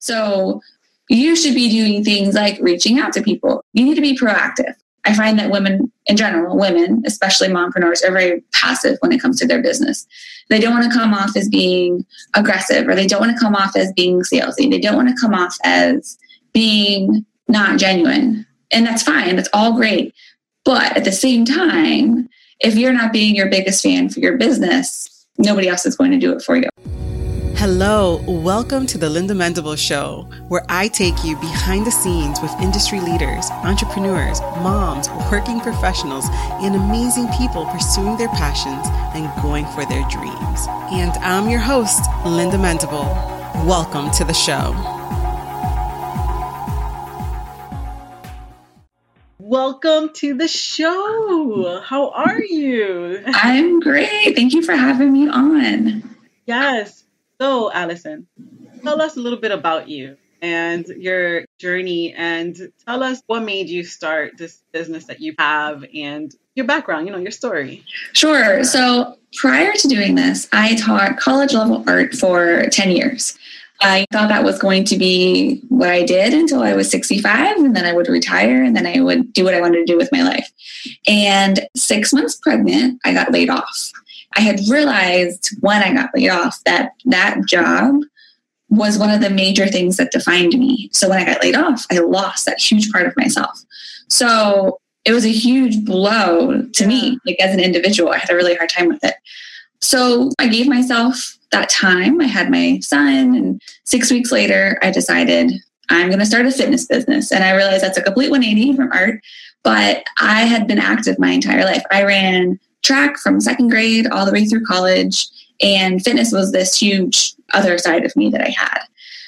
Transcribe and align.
So 0.00 0.60
you 1.08 1.36
should 1.36 1.54
be 1.54 1.70
doing 1.70 2.04
things 2.04 2.34
like 2.34 2.58
reaching 2.60 2.98
out 2.98 3.12
to 3.14 3.22
people. 3.22 3.64
You 3.72 3.84
need 3.84 3.94
to 3.94 4.00
be 4.00 4.16
proactive. 4.16 4.74
I 5.04 5.14
find 5.14 5.38
that 5.38 5.50
women 5.50 5.90
in 6.06 6.16
general, 6.16 6.58
women, 6.58 7.02
especially 7.06 7.48
mompreneurs, 7.48 8.04
are 8.04 8.12
very 8.12 8.42
passive 8.52 8.98
when 9.00 9.12
it 9.12 9.20
comes 9.20 9.38
to 9.38 9.46
their 9.46 9.62
business. 9.62 10.06
They 10.50 10.60
don't 10.60 10.74
want 10.74 10.90
to 10.90 10.98
come 10.98 11.14
off 11.14 11.36
as 11.36 11.48
being 11.48 12.04
aggressive 12.34 12.86
or 12.86 12.94
they 12.94 13.06
don't 13.06 13.20
want 13.20 13.36
to 13.36 13.42
come 13.42 13.54
off 13.54 13.76
as 13.76 13.92
being 13.92 14.20
salesy. 14.20 14.70
They 14.70 14.80
don't 14.80 14.96
want 14.96 15.08
to 15.08 15.20
come 15.20 15.34
off 15.34 15.56
as 15.64 16.18
being 16.52 17.24
not 17.48 17.78
genuine. 17.78 18.46
And 18.70 18.86
that's 18.86 19.02
fine. 19.02 19.36
That's 19.36 19.48
all 19.52 19.74
great. 19.74 20.14
But 20.64 20.96
at 20.96 21.04
the 21.04 21.12
same 21.12 21.44
time, 21.44 22.28
if 22.60 22.76
you're 22.76 22.92
not 22.92 23.12
being 23.12 23.34
your 23.34 23.48
biggest 23.48 23.82
fan 23.82 24.10
for 24.10 24.20
your 24.20 24.36
business, 24.36 25.26
nobody 25.38 25.68
else 25.68 25.86
is 25.86 25.96
going 25.96 26.10
to 26.10 26.18
do 26.18 26.32
it 26.32 26.42
for 26.42 26.56
you. 26.56 26.68
Hello, 27.56 28.22
welcome 28.26 28.86
to 28.86 28.98
the 28.98 29.08
Linda 29.08 29.34
Mendible 29.34 29.76
Show, 29.76 30.26
where 30.48 30.64
I 30.68 30.88
take 30.88 31.24
you 31.24 31.36
behind 31.36 31.86
the 31.86 31.90
scenes 31.90 32.40
with 32.40 32.52
industry 32.60 33.00
leaders, 33.00 33.50
entrepreneurs, 33.50 34.40
moms, 34.40 35.08
working 35.30 35.60
professionals, 35.60 36.26
and 36.62 36.74
amazing 36.74 37.28
people 37.38 37.66
pursuing 37.66 38.16
their 38.16 38.28
passions 38.28 38.86
and 39.14 39.30
going 39.42 39.66
for 39.66 39.84
their 39.86 40.08
dreams. 40.08 40.66
And 40.92 41.12
I'm 41.22 41.48
your 41.48 41.60
host, 41.60 42.02
Linda 42.24 42.56
Mendible. 42.56 43.06
Welcome 43.66 44.10
to 44.12 44.24
the 44.24 44.34
show. 44.34 44.74
Welcome 49.38 50.12
to 50.14 50.34
the 50.36 50.48
show. 50.48 51.80
How 51.84 52.10
are 52.10 52.40
you? 52.40 53.22
I'm 53.26 53.80
great. 53.80 54.36
Thank 54.36 54.54
you 54.54 54.62
for 54.62 54.76
having 54.76 55.12
me 55.12 55.28
on. 55.28 56.16
Yes, 56.46 57.04
so, 57.40 57.72
Allison, 57.72 58.26
tell 58.82 59.00
us 59.00 59.16
a 59.16 59.20
little 59.20 59.38
bit 59.38 59.52
about 59.52 59.88
you 59.88 60.16
and 60.42 60.86
your 60.86 61.44
journey 61.58 62.12
and 62.14 62.72
tell 62.86 63.02
us 63.02 63.22
what 63.26 63.42
made 63.42 63.68
you 63.68 63.84
start 63.84 64.36
this 64.38 64.62
business 64.72 65.04
that 65.06 65.20
you 65.20 65.34
have 65.38 65.84
and 65.94 66.34
your 66.54 66.66
background, 66.66 67.06
you 67.06 67.12
know, 67.12 67.18
your 67.18 67.30
story. 67.30 67.84
Sure. 68.12 68.64
So, 68.64 69.16
prior 69.34 69.72
to 69.72 69.88
doing 69.88 70.14
this, 70.14 70.48
I 70.52 70.76
taught 70.76 71.18
college 71.18 71.54
level 71.54 71.84
art 71.86 72.14
for 72.14 72.64
10 72.70 72.90
years. 72.90 73.38
I 73.82 74.04
thought 74.12 74.28
that 74.28 74.44
was 74.44 74.58
going 74.58 74.84
to 74.84 74.98
be 74.98 75.62
what 75.68 75.88
I 75.88 76.04
did 76.04 76.34
until 76.34 76.62
I 76.62 76.74
was 76.74 76.90
65, 76.90 77.56
and 77.56 77.74
then 77.74 77.86
I 77.86 77.94
would 77.94 78.08
retire, 78.08 78.62
and 78.62 78.76
then 78.76 78.86
I 78.86 79.00
would 79.00 79.32
do 79.32 79.44
what 79.44 79.54
I 79.54 79.60
wanted 79.60 79.86
to 79.86 79.92
do 79.92 79.96
with 79.96 80.10
my 80.12 80.22
life. 80.22 80.50
And 81.06 81.66
six 81.74 82.12
months 82.12 82.34
pregnant, 82.34 83.00
I 83.04 83.14
got 83.14 83.32
laid 83.32 83.48
off. 83.48 83.92
I 84.36 84.40
had 84.40 84.60
realized 84.68 85.50
when 85.60 85.82
I 85.82 85.92
got 85.92 86.10
laid 86.14 86.30
off 86.30 86.62
that 86.64 86.92
that 87.06 87.44
job 87.46 87.96
was 88.68 88.98
one 88.98 89.10
of 89.10 89.20
the 89.20 89.30
major 89.30 89.66
things 89.66 89.96
that 89.96 90.12
defined 90.12 90.56
me. 90.56 90.88
So 90.92 91.08
when 91.08 91.18
I 91.18 91.24
got 91.24 91.42
laid 91.42 91.56
off, 91.56 91.84
I 91.90 91.98
lost 91.98 92.46
that 92.46 92.60
huge 92.60 92.90
part 92.92 93.06
of 93.06 93.16
myself. 93.16 93.60
So 94.08 94.80
it 95.04 95.12
was 95.12 95.24
a 95.24 95.32
huge 95.32 95.84
blow 95.84 96.62
to 96.62 96.86
me, 96.86 97.18
like 97.26 97.40
as 97.40 97.52
an 97.52 97.60
individual. 97.60 98.12
I 98.12 98.18
had 98.18 98.30
a 98.30 98.36
really 98.36 98.54
hard 98.54 98.70
time 98.70 98.88
with 98.88 99.02
it. 99.02 99.16
So 99.80 100.30
I 100.38 100.46
gave 100.46 100.68
myself 100.68 101.36
that 101.52 101.68
time. 101.68 102.20
I 102.20 102.26
had 102.26 102.50
my 102.50 102.78
son, 102.80 103.34
and 103.34 103.62
six 103.84 104.10
weeks 104.10 104.30
later, 104.30 104.78
I 104.82 104.90
decided 104.90 105.52
I'm 105.88 106.08
going 106.08 106.20
to 106.20 106.26
start 106.26 106.46
a 106.46 106.52
fitness 106.52 106.86
business. 106.86 107.32
And 107.32 107.42
I 107.42 107.56
realized 107.56 107.82
that's 107.82 107.98
a 107.98 108.02
complete 108.02 108.30
180 108.30 108.76
from 108.76 108.92
art, 108.92 109.20
but 109.64 110.04
I 110.20 110.42
had 110.42 110.68
been 110.68 110.78
active 110.78 111.18
my 111.18 111.30
entire 111.30 111.64
life. 111.64 111.82
I 111.90 112.04
ran 112.04 112.60
track 112.82 113.18
from 113.18 113.40
second 113.40 113.68
grade 113.68 114.06
all 114.08 114.26
the 114.26 114.32
way 114.32 114.44
through 114.44 114.64
college. 114.64 115.28
And 115.62 116.02
fitness 116.02 116.32
was 116.32 116.52
this 116.52 116.78
huge 116.78 117.34
other 117.52 117.76
side 117.78 118.04
of 118.04 118.16
me 118.16 118.30
that 118.30 118.40
I 118.40 118.54
had. 118.56 118.80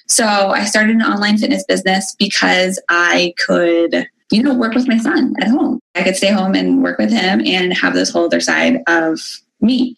So 0.07 0.27
I 0.27 0.65
started 0.65 0.97
an 0.97 1.03
online 1.03 1.39
fitness 1.39 1.65
business 1.65 2.15
because 2.19 2.81
I 2.89 3.35
could, 3.39 4.07
you 4.31 4.43
know, 4.43 4.55
work 4.55 4.75
with 4.75 4.89
my 4.89 4.99
son 4.99 5.35
at 5.41 5.49
home. 5.49 5.81
I 5.95 6.03
could 6.03 6.17
stay 6.17 6.31
home 6.31 6.55
and 6.55 6.83
work 6.83 6.99
with 6.99 7.11
him 7.11 7.41
and 7.45 7.73
have 7.75 7.95
this 7.95 8.11
whole 8.11 8.27
other 8.27 8.41
side 8.41 8.81
of 8.87 9.21
me. 9.61 9.97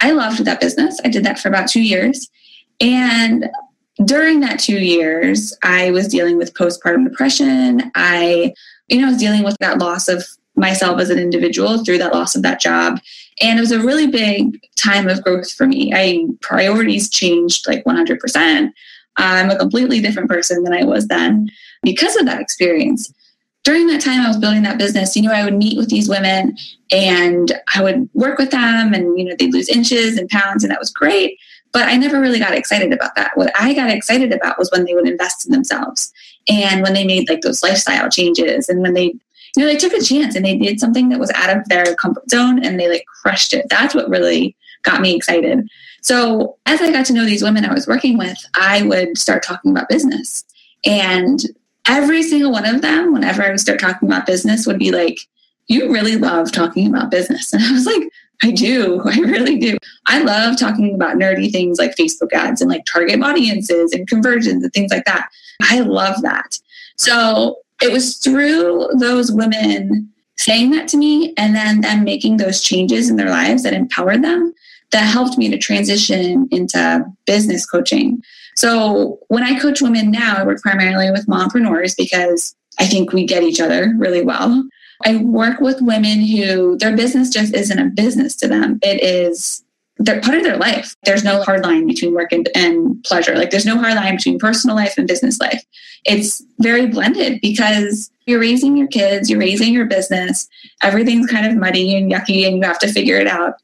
I 0.00 0.12
loved 0.12 0.44
that 0.44 0.60
business. 0.60 1.00
I 1.04 1.08
did 1.08 1.24
that 1.24 1.38
for 1.38 1.48
about 1.48 1.68
two 1.68 1.82
years. 1.82 2.28
And 2.80 3.48
during 4.04 4.40
that 4.40 4.58
two 4.58 4.78
years, 4.78 5.56
I 5.62 5.90
was 5.90 6.08
dealing 6.08 6.36
with 6.36 6.54
postpartum 6.54 7.08
depression. 7.08 7.90
I, 7.94 8.52
you 8.88 9.00
know, 9.00 9.08
was 9.08 9.18
dealing 9.18 9.44
with 9.44 9.56
that 9.60 9.78
loss 9.78 10.08
of 10.08 10.24
myself 10.56 11.00
as 11.00 11.10
an 11.10 11.18
individual 11.18 11.84
through 11.84 11.98
that 11.98 12.12
loss 12.12 12.34
of 12.34 12.42
that 12.42 12.60
job. 12.60 13.00
And 13.40 13.58
it 13.58 13.62
was 13.62 13.72
a 13.72 13.80
really 13.80 14.06
big 14.06 14.60
time 14.76 15.08
of 15.08 15.22
growth 15.22 15.50
for 15.52 15.66
me. 15.66 15.92
I 15.94 16.26
priorities 16.40 17.08
changed 17.08 17.66
like 17.66 17.84
100%. 17.84 18.72
I'm 19.16 19.50
a 19.50 19.58
completely 19.58 20.00
different 20.00 20.28
person 20.28 20.62
than 20.62 20.72
I 20.72 20.84
was 20.84 21.08
then 21.08 21.50
because 21.82 22.16
of 22.16 22.26
that 22.26 22.40
experience. 22.40 23.12
During 23.64 23.86
that 23.88 24.00
time 24.00 24.22
I 24.22 24.28
was 24.28 24.38
building 24.38 24.62
that 24.62 24.78
business, 24.78 25.14
you 25.14 25.22
know, 25.22 25.32
I 25.32 25.44
would 25.44 25.56
meet 25.56 25.78
with 25.78 25.88
these 25.88 26.08
women 26.08 26.56
and 26.90 27.52
I 27.74 27.82
would 27.82 28.08
work 28.12 28.38
with 28.38 28.50
them 28.50 28.92
and 28.92 29.16
you 29.18 29.24
know, 29.24 29.36
they'd 29.38 29.52
lose 29.52 29.68
inches 29.68 30.18
and 30.18 30.28
pounds 30.28 30.64
and 30.64 30.70
that 30.70 30.80
was 30.80 30.90
great, 30.90 31.38
but 31.72 31.88
I 31.88 31.96
never 31.96 32.20
really 32.20 32.40
got 32.40 32.54
excited 32.54 32.92
about 32.92 33.14
that. 33.14 33.32
What 33.36 33.52
I 33.58 33.72
got 33.72 33.90
excited 33.90 34.32
about 34.32 34.58
was 34.58 34.70
when 34.70 34.84
they 34.84 34.94
would 34.94 35.08
invest 35.08 35.46
in 35.46 35.52
themselves 35.52 36.12
and 36.48 36.82
when 36.82 36.92
they 36.92 37.06
made 37.06 37.28
like 37.28 37.42
those 37.42 37.62
lifestyle 37.62 38.10
changes 38.10 38.68
and 38.68 38.82
when 38.82 38.94
they 38.94 39.14
you 39.56 39.62
know, 39.62 39.68
they 39.70 39.76
took 39.76 39.92
a 39.92 40.00
chance 40.00 40.34
and 40.34 40.44
they 40.44 40.56
did 40.56 40.80
something 40.80 41.08
that 41.10 41.20
was 41.20 41.30
out 41.32 41.54
of 41.54 41.68
their 41.68 41.94
comfort 41.96 42.28
zone 42.30 42.64
and 42.64 42.78
they 42.78 42.88
like 42.88 43.04
crushed 43.06 43.52
it. 43.52 43.66
That's 43.68 43.94
what 43.94 44.08
really 44.08 44.56
got 44.82 45.00
me 45.00 45.14
excited. 45.14 45.68
So 46.00 46.56
as 46.66 46.80
I 46.80 46.90
got 46.90 47.06
to 47.06 47.12
know 47.12 47.24
these 47.24 47.42
women 47.42 47.64
I 47.64 47.72
was 47.72 47.86
working 47.86 48.18
with, 48.18 48.38
I 48.54 48.82
would 48.82 49.18
start 49.18 49.42
talking 49.42 49.70
about 49.70 49.88
business. 49.88 50.44
And 50.84 51.40
every 51.86 52.22
single 52.22 52.50
one 52.50 52.66
of 52.66 52.82
them, 52.82 53.12
whenever 53.12 53.42
I 53.42 53.50
would 53.50 53.60
start 53.60 53.78
talking 53.78 54.08
about 54.08 54.26
business, 54.26 54.66
would 54.66 54.78
be 54.78 54.90
like, 54.90 55.18
You 55.68 55.92
really 55.92 56.16
love 56.16 56.50
talking 56.50 56.88
about 56.88 57.10
business. 57.10 57.52
And 57.52 57.62
I 57.62 57.72
was 57.72 57.86
like, 57.86 58.10
I 58.42 58.50
do. 58.50 59.00
I 59.04 59.16
really 59.18 59.58
do. 59.58 59.76
I 60.06 60.22
love 60.22 60.58
talking 60.58 60.94
about 60.94 61.16
nerdy 61.16 61.50
things 61.52 61.78
like 61.78 61.94
Facebook 61.94 62.32
ads 62.32 62.60
and 62.60 62.70
like 62.70 62.84
target 62.84 63.22
audiences 63.22 63.92
and 63.92 64.08
conversions 64.08 64.64
and 64.64 64.72
things 64.72 64.90
like 64.90 65.04
that. 65.04 65.28
I 65.62 65.80
love 65.80 66.22
that. 66.22 66.58
So 66.96 67.58
it 67.82 67.92
was 67.92 68.16
through 68.16 68.88
those 68.98 69.32
women 69.32 70.08
saying 70.36 70.70
that 70.70 70.88
to 70.88 70.96
me 70.96 71.34
and 71.36 71.54
then 71.54 71.80
them 71.80 72.04
making 72.04 72.36
those 72.36 72.62
changes 72.62 73.10
in 73.10 73.16
their 73.16 73.30
lives 73.30 73.62
that 73.62 73.74
empowered 73.74 74.22
them 74.22 74.52
that 74.92 75.02
helped 75.02 75.38
me 75.38 75.48
to 75.50 75.58
transition 75.58 76.48
into 76.50 77.04
business 77.26 77.66
coaching. 77.66 78.22
So 78.56 79.18
when 79.28 79.42
I 79.42 79.58
coach 79.58 79.80
women 79.80 80.10
now, 80.10 80.36
I 80.36 80.44
work 80.44 80.60
primarily 80.60 81.10
with 81.10 81.26
mompreneurs 81.26 81.96
because 81.96 82.54
I 82.78 82.86
think 82.86 83.12
we 83.12 83.24
get 83.24 83.42
each 83.42 83.60
other 83.60 83.94
really 83.98 84.22
well. 84.22 84.68
I 85.04 85.16
work 85.16 85.60
with 85.60 85.80
women 85.80 86.20
who 86.20 86.76
their 86.78 86.96
business 86.96 87.30
just 87.30 87.54
isn't 87.54 87.78
a 87.78 87.86
business 87.86 88.36
to 88.36 88.48
them. 88.48 88.78
It 88.82 89.02
is 89.02 89.61
they're 90.04 90.20
part 90.20 90.36
of 90.36 90.42
their 90.42 90.56
life. 90.56 90.96
There's 91.04 91.22
no 91.22 91.42
hard 91.42 91.62
line 91.62 91.86
between 91.86 92.14
work 92.14 92.32
and, 92.32 92.48
and 92.54 93.02
pleasure. 93.04 93.36
Like 93.36 93.50
there's 93.50 93.66
no 93.66 93.78
hard 93.78 93.94
line 93.94 94.16
between 94.16 94.38
personal 94.38 94.74
life 94.74 94.94
and 94.98 95.06
business 95.06 95.40
life. 95.40 95.62
It's 96.04 96.42
very 96.58 96.86
blended 96.86 97.40
because 97.40 98.10
you're 98.26 98.40
raising 98.40 98.76
your 98.76 98.88
kids, 98.88 99.30
you're 99.30 99.38
raising 99.38 99.72
your 99.72 99.86
business, 99.86 100.48
everything's 100.82 101.30
kind 101.30 101.46
of 101.46 101.56
muddy 101.56 101.96
and 101.96 102.10
yucky 102.10 102.46
and 102.46 102.56
you 102.56 102.62
have 102.62 102.80
to 102.80 102.92
figure 102.92 103.16
it 103.16 103.28
out. 103.28 103.54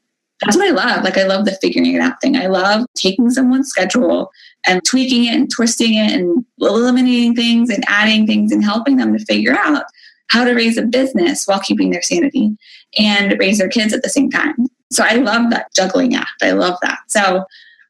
That's 0.41 0.55
what 0.55 0.67
I 0.67 0.71
love. 0.71 1.03
Like 1.03 1.17
I 1.17 1.23
love 1.23 1.43
the 1.43 1.57
figuring 1.61 1.93
it 1.93 1.99
out 1.99 2.21
thing. 2.21 2.37
I 2.37 2.47
love 2.47 2.85
taking 2.95 3.29
someone's 3.29 3.67
schedule 3.67 4.31
and 4.65 4.83
tweaking 4.85 5.25
it 5.25 5.35
and 5.35 5.51
twisting 5.51 5.95
it 5.95 6.11
and 6.13 6.45
eliminating 6.61 7.35
things 7.35 7.69
and 7.69 7.83
adding 7.87 8.25
things 8.25 8.53
and 8.53 8.63
helping 8.63 8.95
them 8.95 9.17
to 9.17 9.25
figure 9.25 9.57
out 9.57 9.83
how 10.29 10.45
to 10.45 10.53
raise 10.53 10.77
a 10.77 10.83
business 10.83 11.45
while 11.45 11.59
keeping 11.59 11.89
their 11.89 12.01
sanity 12.01 12.55
and 12.97 13.37
raise 13.39 13.57
their 13.57 13.67
kids 13.67 13.93
at 13.93 14.03
the 14.03 14.09
same 14.09 14.29
time. 14.29 14.55
So 14.91 15.03
I 15.03 15.15
love 15.15 15.51
that 15.51 15.73
juggling 15.73 16.15
act. 16.15 16.41
I 16.41 16.51
love 16.51 16.77
that. 16.81 16.99
So 17.07 17.45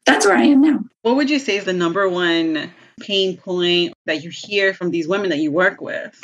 that's 0.06 0.26
where 0.26 0.36
I 0.36 0.44
am 0.44 0.60
now. 0.60 0.80
What 1.02 1.16
would 1.16 1.30
you 1.30 1.38
say 1.38 1.56
is 1.56 1.64
the 1.64 1.72
number 1.72 2.08
one 2.08 2.70
pain 3.00 3.36
point 3.36 3.94
that 4.06 4.22
you 4.22 4.30
hear 4.30 4.74
from 4.74 4.90
these 4.90 5.08
women 5.08 5.30
that 5.30 5.38
you 5.38 5.50
work 5.50 5.80
with? 5.80 6.18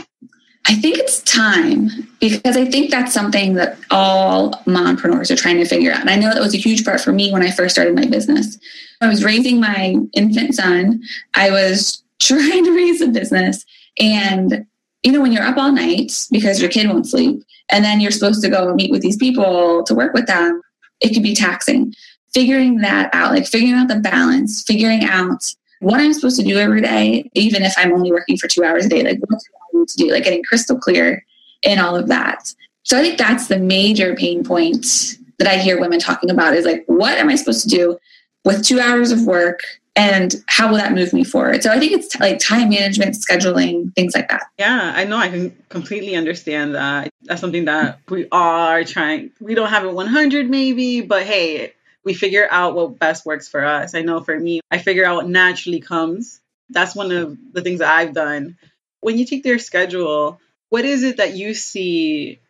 I 0.68 0.74
think 0.74 0.98
it's 0.98 1.22
time 1.22 1.88
because 2.18 2.56
I 2.56 2.64
think 2.64 2.90
that's 2.90 3.14
something 3.14 3.54
that 3.54 3.78
all 3.90 4.50
mompreneurs 4.66 5.30
are 5.30 5.36
trying 5.36 5.58
to 5.58 5.64
figure 5.64 5.92
out. 5.92 6.00
And 6.00 6.10
I 6.10 6.16
know 6.16 6.32
that 6.32 6.42
was 6.42 6.54
a 6.54 6.58
huge 6.58 6.84
part 6.84 7.00
for 7.00 7.12
me 7.12 7.32
when 7.32 7.42
I 7.42 7.52
first 7.52 7.74
started 7.74 7.94
my 7.94 8.06
business. 8.06 8.58
I 9.00 9.06
was 9.06 9.24
raising 9.24 9.60
my 9.60 9.94
infant 10.14 10.54
son, 10.54 11.02
I 11.34 11.50
was 11.50 12.02
trying 12.20 12.64
to 12.64 12.74
raise 12.74 13.00
a 13.00 13.08
business. 13.08 13.64
And, 14.00 14.66
you 15.04 15.12
know, 15.12 15.20
when 15.20 15.32
you're 15.32 15.44
up 15.44 15.56
all 15.56 15.70
night 15.70 16.26
because 16.32 16.60
your 16.60 16.70
kid 16.70 16.88
won't 16.88 17.06
sleep, 17.06 17.42
and 17.68 17.84
then 17.84 18.00
you're 18.00 18.10
supposed 18.10 18.42
to 18.42 18.48
go 18.48 18.74
meet 18.74 18.90
with 18.90 19.02
these 19.02 19.16
people 19.16 19.82
to 19.84 19.94
work 19.94 20.14
with 20.14 20.26
them, 20.26 20.60
it 21.00 21.14
could 21.14 21.22
be 21.22 21.34
taxing. 21.34 21.94
Figuring 22.32 22.78
that 22.78 23.08
out, 23.14 23.32
like 23.32 23.46
figuring 23.46 23.74
out 23.74 23.88
the 23.88 24.00
balance, 24.00 24.62
figuring 24.62 25.04
out 25.04 25.54
what 25.80 26.00
I'm 26.00 26.12
supposed 26.12 26.38
to 26.38 26.44
do 26.44 26.58
every 26.58 26.80
day, 26.80 27.30
even 27.34 27.62
if 27.62 27.74
I'm 27.76 27.92
only 27.92 28.10
working 28.10 28.36
for 28.36 28.48
two 28.48 28.64
hours 28.64 28.84
a 28.86 28.88
day, 28.88 29.02
like 29.02 29.18
what 29.20 29.30
do 29.30 29.36
I 29.36 29.78
need 29.78 29.88
to 29.88 29.96
do, 29.96 30.10
like 30.10 30.24
getting 30.24 30.42
crystal 30.42 30.78
clear 30.78 31.24
in 31.62 31.78
all 31.78 31.96
of 31.96 32.08
that. 32.08 32.52
So 32.82 32.98
I 32.98 33.02
think 33.02 33.18
that's 33.18 33.48
the 33.48 33.58
major 33.58 34.14
pain 34.14 34.44
point 34.44 35.16
that 35.38 35.48
I 35.48 35.58
hear 35.58 35.80
women 35.80 35.98
talking 35.98 36.30
about 36.30 36.54
is 36.54 36.64
like, 36.64 36.84
what 36.86 37.18
am 37.18 37.28
I 37.28 37.36
supposed 37.36 37.62
to 37.62 37.68
do 37.68 37.98
with 38.44 38.64
two 38.64 38.80
hours 38.80 39.10
of 39.10 39.24
work 39.24 39.60
and 39.96 40.34
how 40.46 40.68
will 40.68 40.76
that 40.76 40.92
move 40.92 41.12
me 41.12 41.24
forward? 41.24 41.62
So 41.62 41.70
i 41.70 41.78
think 41.78 41.92
it's 41.92 42.18
like 42.20 42.38
time 42.38 42.68
management 42.68 43.14
scheduling 43.14 43.94
things 43.94 44.14
like 44.14 44.28
that. 44.28 44.44
Yeah 44.58 44.92
i 44.94 45.04
know 45.04 45.16
i 45.16 45.28
can 45.28 45.56
completely 45.68 46.14
understand 46.14 46.74
that. 46.74 47.10
That's 47.22 47.40
something 47.40 47.64
that 47.64 48.00
we 48.08 48.28
are 48.30 48.84
trying 48.84 49.30
we 49.40 49.54
don't 49.54 49.70
have 49.70 49.84
it 49.84 49.92
100 49.92 50.48
maybe 50.48 51.00
but 51.00 51.24
hey 51.24 51.72
we 52.04 52.14
figure 52.14 52.46
out 52.50 52.76
what 52.76 53.00
best 53.00 53.26
works 53.26 53.48
for 53.48 53.64
us. 53.64 53.94
I 53.94 54.02
know 54.02 54.20
for 54.20 54.38
me 54.38 54.60
i 54.70 54.78
figure 54.78 55.04
out 55.04 55.16
what 55.16 55.28
naturally 55.28 55.80
comes. 55.80 56.40
That's 56.70 56.94
one 56.94 57.10
of 57.10 57.36
the 57.52 57.62
things 57.62 57.80
that 57.80 57.92
i've 57.92 58.14
done. 58.14 58.58
When 59.00 59.18
you 59.18 59.26
take 59.26 59.42
their 59.42 59.58
schedule 59.58 60.40
what 60.68 60.84
is 60.84 61.02
it 61.04 61.18
that 61.18 61.34
you 61.34 61.54
see 61.54 62.40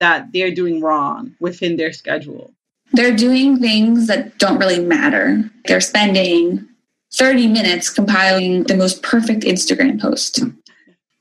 that 0.00 0.32
they're 0.32 0.54
doing 0.54 0.80
wrong 0.80 1.34
within 1.40 1.76
their 1.76 1.92
schedule? 1.92 2.52
They're 2.92 3.16
doing 3.16 3.58
things 3.58 4.08
that 4.08 4.36
don't 4.36 4.58
really 4.58 4.84
matter. 4.84 5.50
They're 5.64 5.80
spending 5.80 6.68
30 7.14 7.48
minutes 7.48 7.90
compiling 7.90 8.64
the 8.64 8.76
most 8.76 9.02
perfect 9.02 9.42
Instagram 9.42 10.00
post. 10.00 10.40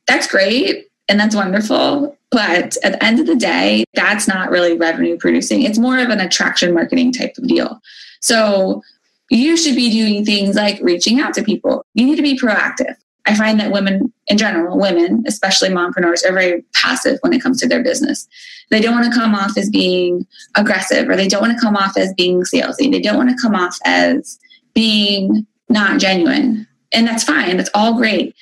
That's 0.07 0.27
great 0.27 0.87
and 1.09 1.19
that's 1.19 1.35
wonderful. 1.35 2.17
But 2.31 2.77
at 2.83 2.93
the 2.93 3.03
end 3.03 3.19
of 3.19 3.27
the 3.27 3.35
day, 3.35 3.83
that's 3.93 4.27
not 4.27 4.51
really 4.51 4.77
revenue 4.77 5.17
producing. 5.17 5.63
It's 5.63 5.77
more 5.77 5.99
of 5.99 6.09
an 6.09 6.21
attraction 6.21 6.73
marketing 6.73 7.11
type 7.11 7.37
of 7.37 7.47
deal. 7.47 7.81
So 8.21 8.81
you 9.29 9.57
should 9.57 9.75
be 9.75 9.91
doing 9.91 10.23
things 10.23 10.55
like 10.55 10.79
reaching 10.81 11.19
out 11.19 11.33
to 11.33 11.43
people. 11.43 11.85
You 11.93 12.05
need 12.05 12.15
to 12.15 12.21
be 12.21 12.39
proactive. 12.39 12.95
I 13.25 13.35
find 13.35 13.59
that 13.59 13.71
women 13.71 14.11
in 14.27 14.37
general, 14.37 14.79
women, 14.79 15.23
especially 15.27 15.69
mompreneurs, 15.69 16.25
are 16.25 16.33
very 16.33 16.63
passive 16.73 17.19
when 17.21 17.33
it 17.33 17.43
comes 17.43 17.59
to 17.59 17.67
their 17.67 17.83
business. 17.83 18.27
They 18.69 18.79
don't 18.79 18.95
want 18.95 19.11
to 19.11 19.19
come 19.19 19.35
off 19.35 19.57
as 19.57 19.69
being 19.69 20.25
aggressive 20.55 21.07
or 21.09 21.15
they 21.15 21.27
don't 21.27 21.41
want 21.41 21.57
to 21.57 21.61
come 21.61 21.75
off 21.75 21.97
as 21.97 22.13
being 22.13 22.41
salesy. 22.43 22.89
They 22.89 23.01
don't 23.01 23.17
want 23.17 23.29
to 23.29 23.41
come 23.41 23.55
off 23.55 23.77
as 23.85 24.39
being 24.73 25.45
not 25.71 25.99
genuine. 25.99 26.67
And 26.91 27.07
that's 27.07 27.23
fine, 27.23 27.57
that's 27.57 27.69
all 27.73 27.95
great. 27.95 28.35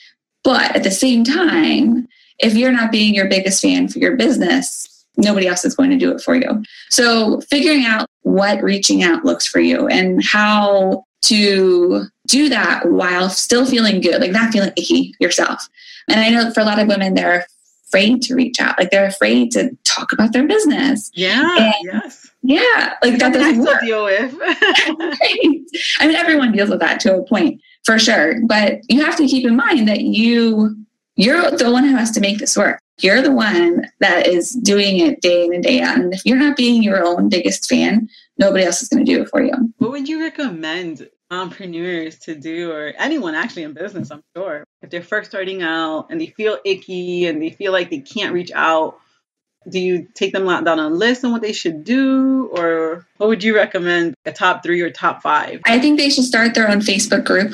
But 0.44 0.76
at 0.76 0.84
the 0.84 0.92
same 0.92 1.24
time, 1.24 2.08
if 2.40 2.56
you're 2.56 2.72
not 2.72 2.92
being 2.92 3.14
your 3.14 3.28
biggest 3.28 3.62
fan 3.62 3.88
for 3.88 4.00
your 4.00 4.16
business, 4.16 5.06
nobody 5.18 5.48
else 5.48 5.66
is 5.66 5.76
going 5.76 5.90
to 5.92 5.98
do 5.98 6.12
it 6.12 6.22
for 6.22 6.36
you. 6.36 6.64
So, 6.90 7.42
figuring 7.42 7.86
out 7.86 8.08
what 8.22 8.64
reaching 8.64 9.04
out 9.04 9.26
looks 9.26 9.46
for 9.46 9.60
you 9.60 9.88
and 9.88 10.24
how 10.24 11.04
to 11.24 12.06
do 12.28 12.50
that 12.50 12.90
while 12.90 13.30
still 13.30 13.66
feeling 13.66 14.02
good, 14.02 14.22
like 14.22 14.32
not 14.32 14.52
feeling 14.52 14.72
icky 14.78 15.14
yourself. 15.20 15.68
And 16.10 16.20
I 16.20 16.30
know 16.30 16.52
for 16.52 16.62
a 16.62 16.66
lot 16.66 16.80
of 16.80 16.88
women, 16.88 17.14
they're 17.14 17.46
afraid 17.90 18.22
to 18.24 18.36
reach 18.36 18.60
out, 18.60 18.78
like 18.78 18.92
they're 18.92 19.08
afraid 19.08 19.52
to 19.52 19.76
talk 19.84 20.14
about 20.14 20.32
their 20.32 20.48
business. 20.48 21.12
Yeah, 21.14 21.58
and 21.58 21.74
yes. 21.84 22.30
Yeah, 22.42 22.94
like 23.04 23.20
that 23.20 23.34
doesn't 23.34 23.64
work. 23.64 23.82
deal 23.82 24.06
with. 24.06 24.34
right. 24.34 24.60
I 26.00 26.08
mean, 26.08 26.16
everyone 26.16 26.52
deals 26.52 26.70
with 26.70 26.80
that 26.80 27.00
to 27.02 27.18
a 27.18 27.24
point 27.24 27.62
for 27.84 28.00
sure, 28.00 28.36
but 28.46 28.80
you 28.88 29.04
have 29.04 29.18
to 29.18 29.28
keep 29.28 29.46
in 29.46 29.56
mind 29.56 29.88
that 29.88 30.02
you 30.02 30.76
you're 31.16 31.52
the 31.52 31.70
one 31.70 31.84
who 31.84 31.96
has 31.96 32.12
to 32.12 32.22
make 32.22 32.38
this 32.38 32.56
work. 32.56 32.80
You're 33.02 33.22
the 33.22 33.32
one 33.32 33.86
that 34.00 34.26
is 34.26 34.52
doing 34.52 35.00
it 35.00 35.22
day 35.22 35.46
in 35.46 35.54
and 35.54 35.64
day 35.64 35.82
out. 35.82 35.98
And 35.98 36.14
if 36.14 36.26
you're 36.26 36.38
not 36.38 36.56
being 36.56 36.82
your 36.82 37.06
own 37.06 37.28
biggest 37.28 37.68
fan, 37.68 38.10
nobody 38.38 38.64
else 38.64 38.82
is 38.82 38.88
going 38.88 39.06
to 39.06 39.12
do 39.12 39.22
it 39.22 39.30
for 39.30 39.44
you. 39.44 39.54
What 39.80 39.92
would 39.92 40.08
you 40.08 40.22
recommend 40.22 41.10
entrepreneurs 41.32 42.20
to 42.20 42.36
do, 42.36 42.72
or 42.72 42.94
anyone 42.98 43.36
actually 43.36 43.64
in 43.64 43.74
business? 43.74 44.12
I'm 44.12 44.24
sure. 44.36 44.64
If 44.82 44.90
they're 44.90 45.04
first 45.04 45.30
starting 45.30 45.62
out 45.62 46.08
and 46.10 46.20
they 46.20 46.28
feel 46.28 46.58
icky 46.66 47.28
and 47.28 47.42
they 47.42 47.52
feel 47.52 47.72
like 47.72 47.90
they 47.90 48.00
can't 48.00 48.34
reach 48.34 48.52
out 48.54 49.00
do 49.68 49.80
you 49.80 50.08
take 50.14 50.34
them 50.34 50.46
down 50.46 50.80
a 50.80 50.90
list 50.90 51.24
on 51.24 51.32
what 51.32 51.42
they 51.42 51.54
should 51.54 51.84
do? 51.84 52.48
Or 52.54 53.06
what 53.18 53.28
would 53.28 53.44
you 53.44 53.56
recommend 53.56 54.16
a 54.26 54.32
top 54.32 54.64
three 54.64 54.82
or 54.82 54.90
top 54.90 55.22
five? 55.22 55.62
I 55.66 55.80
think 55.80 56.00
they 56.00 56.10
should 56.10 56.24
start 56.24 56.54
their 56.54 56.70
own 56.70 56.80
facebook 56.80 57.26
group 57.26 57.54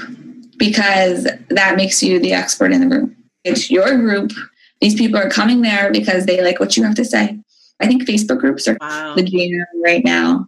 because 0.58 1.28
that 1.50 1.76
makes 1.76 2.02
you 2.04 2.20
the 2.20 2.34
expert 2.34 2.72
in 2.72 2.82
the 2.88 2.96
room. 2.96 3.16
It's 3.44 3.70
your 3.70 3.98
group. 3.98 4.32
These 4.82 4.96
people 4.96 5.20
are 5.20 5.30
coming 5.30 5.62
there 5.62 5.92
because 5.92 6.26
they 6.26 6.42
like 6.42 6.60
what 6.60 6.78
you 6.78 6.84
have 6.84 6.96
to 6.96 7.06
say. 7.06 7.40
I 7.80 7.88
think 7.88 8.04
facebook 8.04 8.40
groups 8.40 8.68
are 8.68 8.78
wow. 8.80 9.16
the 9.16 9.24
jam 9.24 9.66
right 9.84 10.04
now. 10.04 10.48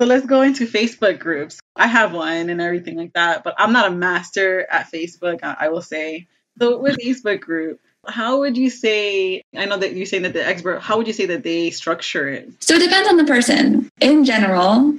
So 0.00 0.06
let's 0.06 0.26
go 0.26 0.42
into 0.42 0.66
facebook 0.66 1.18
groups 1.18 1.60
i 1.76 1.86
have 1.86 2.12
one 2.12 2.50
and 2.50 2.60
everything 2.60 2.96
like 2.96 3.12
that 3.12 3.44
but 3.44 3.54
i'm 3.58 3.72
not 3.72 3.90
a 3.90 3.94
master 3.94 4.66
at 4.70 4.90
facebook 4.90 5.40
i, 5.42 5.56
I 5.60 5.68
will 5.68 5.82
say 5.82 6.26
so 6.58 6.78
with 6.78 6.98
facebook 6.98 7.40
group 7.40 7.80
how 8.08 8.38
would 8.40 8.56
you 8.56 8.70
say, 8.70 9.42
I 9.56 9.64
know 9.64 9.78
that 9.78 9.94
you're 9.94 10.06
saying 10.06 10.24
that 10.24 10.32
the 10.32 10.46
expert, 10.46 10.80
how 10.80 10.96
would 10.96 11.06
you 11.06 11.12
say 11.12 11.26
that 11.26 11.42
they 11.42 11.70
structure 11.70 12.28
it? 12.28 12.50
So 12.60 12.74
it 12.74 12.82
depends 12.82 13.08
on 13.08 13.16
the 13.16 13.24
person. 13.24 13.90
In 14.00 14.24
general, 14.24 14.94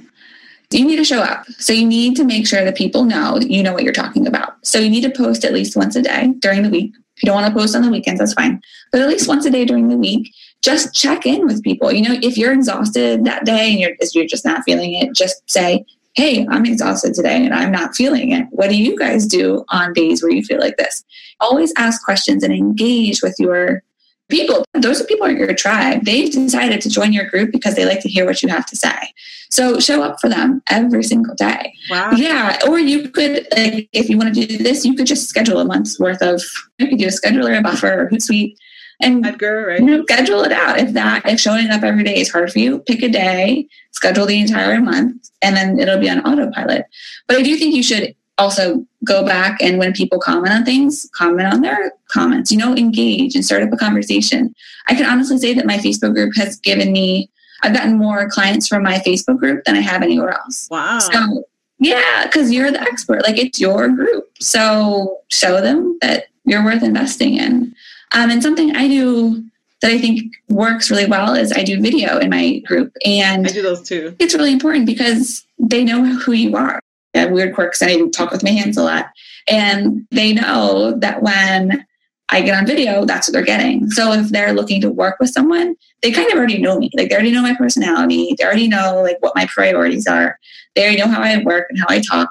you 0.70 0.86
need 0.86 0.96
to 0.96 1.04
show 1.04 1.20
up. 1.20 1.46
So 1.58 1.72
you 1.72 1.86
need 1.86 2.16
to 2.16 2.24
make 2.24 2.46
sure 2.46 2.64
that 2.64 2.76
people 2.76 3.04
know 3.04 3.38
that 3.38 3.50
you 3.50 3.62
know 3.62 3.72
what 3.72 3.84
you're 3.84 3.92
talking 3.92 4.26
about. 4.26 4.54
So 4.66 4.78
you 4.78 4.90
need 4.90 5.02
to 5.02 5.10
post 5.10 5.44
at 5.44 5.52
least 5.52 5.76
once 5.76 5.96
a 5.96 6.02
day 6.02 6.34
during 6.40 6.62
the 6.62 6.70
week. 6.70 6.92
If 7.16 7.22
you 7.22 7.26
don't 7.26 7.40
want 7.40 7.52
to 7.52 7.58
post 7.58 7.74
on 7.74 7.82
the 7.82 7.90
weekends, 7.90 8.20
that's 8.20 8.34
fine. 8.34 8.60
But 8.92 9.00
at 9.00 9.08
least 9.08 9.28
once 9.28 9.46
a 9.46 9.50
day 9.50 9.64
during 9.64 9.88
the 9.88 9.96
week, 9.96 10.34
just 10.60 10.94
check 10.94 11.24
in 11.24 11.46
with 11.46 11.62
people. 11.62 11.92
You 11.92 12.02
know, 12.02 12.18
if 12.22 12.36
you're 12.36 12.52
exhausted 12.52 13.24
that 13.24 13.44
day 13.44 13.70
and 13.70 13.80
you're, 13.80 13.92
you're 14.12 14.26
just 14.26 14.44
not 14.44 14.64
feeling 14.64 14.94
it, 14.94 15.14
just 15.14 15.48
say, 15.48 15.86
hey, 16.16 16.46
I'm 16.50 16.64
exhausted 16.64 17.14
today 17.14 17.44
and 17.44 17.54
I'm 17.54 17.70
not 17.70 17.94
feeling 17.94 18.32
it. 18.32 18.46
What 18.50 18.70
do 18.70 18.76
you 18.76 18.98
guys 18.98 19.26
do 19.26 19.64
on 19.68 19.92
days 19.92 20.22
where 20.22 20.32
you 20.32 20.42
feel 20.42 20.58
like 20.58 20.76
this? 20.78 21.04
Always 21.40 21.72
ask 21.76 22.02
questions 22.04 22.42
and 22.42 22.52
engage 22.52 23.22
with 23.22 23.36
your 23.38 23.82
people. 24.28 24.64
Those 24.72 25.00
are 25.00 25.04
people 25.04 25.26
in 25.26 25.36
your 25.36 25.54
tribe. 25.54 26.04
They've 26.04 26.32
decided 26.32 26.80
to 26.80 26.88
join 26.88 27.12
your 27.12 27.26
group 27.26 27.52
because 27.52 27.76
they 27.76 27.84
like 27.84 28.00
to 28.00 28.08
hear 28.08 28.24
what 28.24 28.42
you 28.42 28.48
have 28.48 28.66
to 28.66 28.76
say. 28.76 29.12
So 29.50 29.78
show 29.78 30.02
up 30.02 30.20
for 30.20 30.28
them 30.28 30.62
every 30.70 31.04
single 31.04 31.34
day. 31.34 31.74
Wow. 31.90 32.10
Yeah. 32.12 32.58
Or 32.66 32.78
you 32.78 33.08
could, 33.10 33.46
like, 33.56 33.88
if 33.92 34.08
you 34.08 34.18
want 34.18 34.34
to 34.34 34.46
do 34.46 34.58
this, 34.58 34.84
you 34.84 34.94
could 34.94 35.06
just 35.06 35.28
schedule 35.28 35.60
a 35.60 35.64
month's 35.64 36.00
worth 36.00 36.22
of, 36.22 36.42
you 36.78 36.88
could 36.88 36.98
do 36.98 37.06
a 37.06 37.10
scheduler, 37.10 37.58
a 37.58 37.62
buffer, 37.62 38.02
or 38.02 38.08
Hootsuite 38.08 38.56
and 39.00 39.24
Edgar, 39.26 39.66
right? 39.66 39.80
You 39.80 39.86
know, 39.86 40.02
schedule 40.02 40.42
it 40.42 40.52
out. 40.52 40.78
If 40.78 40.92
that 40.94 41.26
if 41.26 41.40
showing 41.40 41.68
up 41.68 41.82
every 41.82 42.04
day 42.04 42.18
is 42.20 42.30
hard 42.30 42.52
for 42.52 42.58
you, 42.58 42.78
pick 42.80 43.02
a 43.02 43.08
day, 43.08 43.68
schedule 43.92 44.26
the 44.26 44.40
entire 44.40 44.80
month, 44.80 45.30
and 45.42 45.56
then 45.56 45.78
it'll 45.78 46.00
be 46.00 46.10
on 46.10 46.20
autopilot. 46.20 46.86
But 47.26 47.38
I 47.38 47.42
do 47.42 47.56
think 47.56 47.74
you 47.74 47.82
should 47.82 48.14
also 48.38 48.86
go 49.04 49.24
back 49.24 49.62
and 49.62 49.78
when 49.78 49.92
people 49.92 50.18
comment 50.18 50.52
on 50.52 50.64
things, 50.64 51.08
comment 51.14 51.52
on 51.52 51.62
their 51.62 51.92
comments. 52.08 52.50
You 52.50 52.58
know, 52.58 52.74
engage 52.76 53.34
and 53.34 53.44
start 53.44 53.62
up 53.62 53.72
a 53.72 53.76
conversation. 53.76 54.54
I 54.88 54.94
can 54.94 55.06
honestly 55.06 55.38
say 55.38 55.54
that 55.54 55.66
my 55.66 55.78
Facebook 55.78 56.14
group 56.14 56.34
has 56.36 56.58
given 56.58 56.92
me. 56.92 57.30
I've 57.62 57.74
gotten 57.74 57.96
more 57.96 58.28
clients 58.28 58.68
from 58.68 58.82
my 58.82 58.98
Facebook 58.98 59.38
group 59.38 59.64
than 59.64 59.76
I 59.76 59.80
have 59.80 60.02
anywhere 60.02 60.30
else. 60.30 60.68
Wow. 60.70 60.98
So 60.98 61.44
yeah, 61.78 62.24
because 62.24 62.52
you're 62.52 62.70
the 62.70 62.80
expert. 62.80 63.22
Like 63.22 63.38
it's 63.38 63.60
your 63.60 63.88
group. 63.88 64.28
So 64.40 65.20
show 65.28 65.60
them 65.60 65.98
that 66.00 66.26
you're 66.44 66.64
worth 66.64 66.82
investing 66.82 67.36
in. 67.36 67.74
Um, 68.14 68.30
and 68.30 68.42
something 68.42 68.74
I 68.76 68.88
do 68.88 69.44
that 69.82 69.90
I 69.90 69.98
think 69.98 70.32
works 70.48 70.90
really 70.90 71.06
well 71.06 71.34
is 71.34 71.52
I 71.52 71.62
do 71.62 71.80
video 71.80 72.18
in 72.18 72.30
my 72.30 72.58
group. 72.60 72.92
And 73.04 73.46
I 73.46 73.50
do 73.50 73.62
those 73.62 73.86
too. 73.86 74.16
It's 74.18 74.34
really 74.34 74.52
important 74.52 74.86
because 74.86 75.46
they 75.58 75.84
know 75.84 76.04
who 76.04 76.32
you 76.32 76.56
are. 76.56 76.80
I 77.14 77.18
have 77.20 77.30
weird 77.30 77.54
quirks 77.54 77.82
I 77.82 78.08
talk 78.10 78.30
with 78.30 78.42
my 78.42 78.50
hands 78.50 78.76
a 78.76 78.82
lot. 78.82 79.06
And 79.48 80.06
they 80.10 80.32
know 80.32 80.98
that 80.98 81.22
when 81.22 81.86
I 82.28 82.40
get 82.40 82.58
on 82.58 82.66
video, 82.66 83.04
that's 83.04 83.28
what 83.28 83.32
they're 83.32 83.42
getting. 83.42 83.88
So 83.90 84.12
if 84.12 84.30
they're 84.30 84.52
looking 84.52 84.80
to 84.80 84.90
work 84.90 85.16
with 85.20 85.30
someone, 85.30 85.76
they 86.02 86.10
kind 86.10 86.30
of 86.30 86.36
already 86.36 86.58
know 86.58 86.78
me. 86.78 86.90
Like 86.94 87.08
they 87.08 87.14
already 87.14 87.30
know 87.30 87.42
my 87.42 87.54
personality. 87.54 88.34
They 88.36 88.44
already 88.44 88.68
know 88.68 89.00
like 89.02 89.18
what 89.20 89.36
my 89.36 89.46
priorities 89.46 90.06
are. 90.06 90.38
They 90.74 90.82
already 90.82 91.00
know 91.00 91.08
how 91.08 91.22
I 91.22 91.42
work 91.44 91.66
and 91.70 91.78
how 91.78 91.86
I 91.88 92.00
talk. 92.00 92.30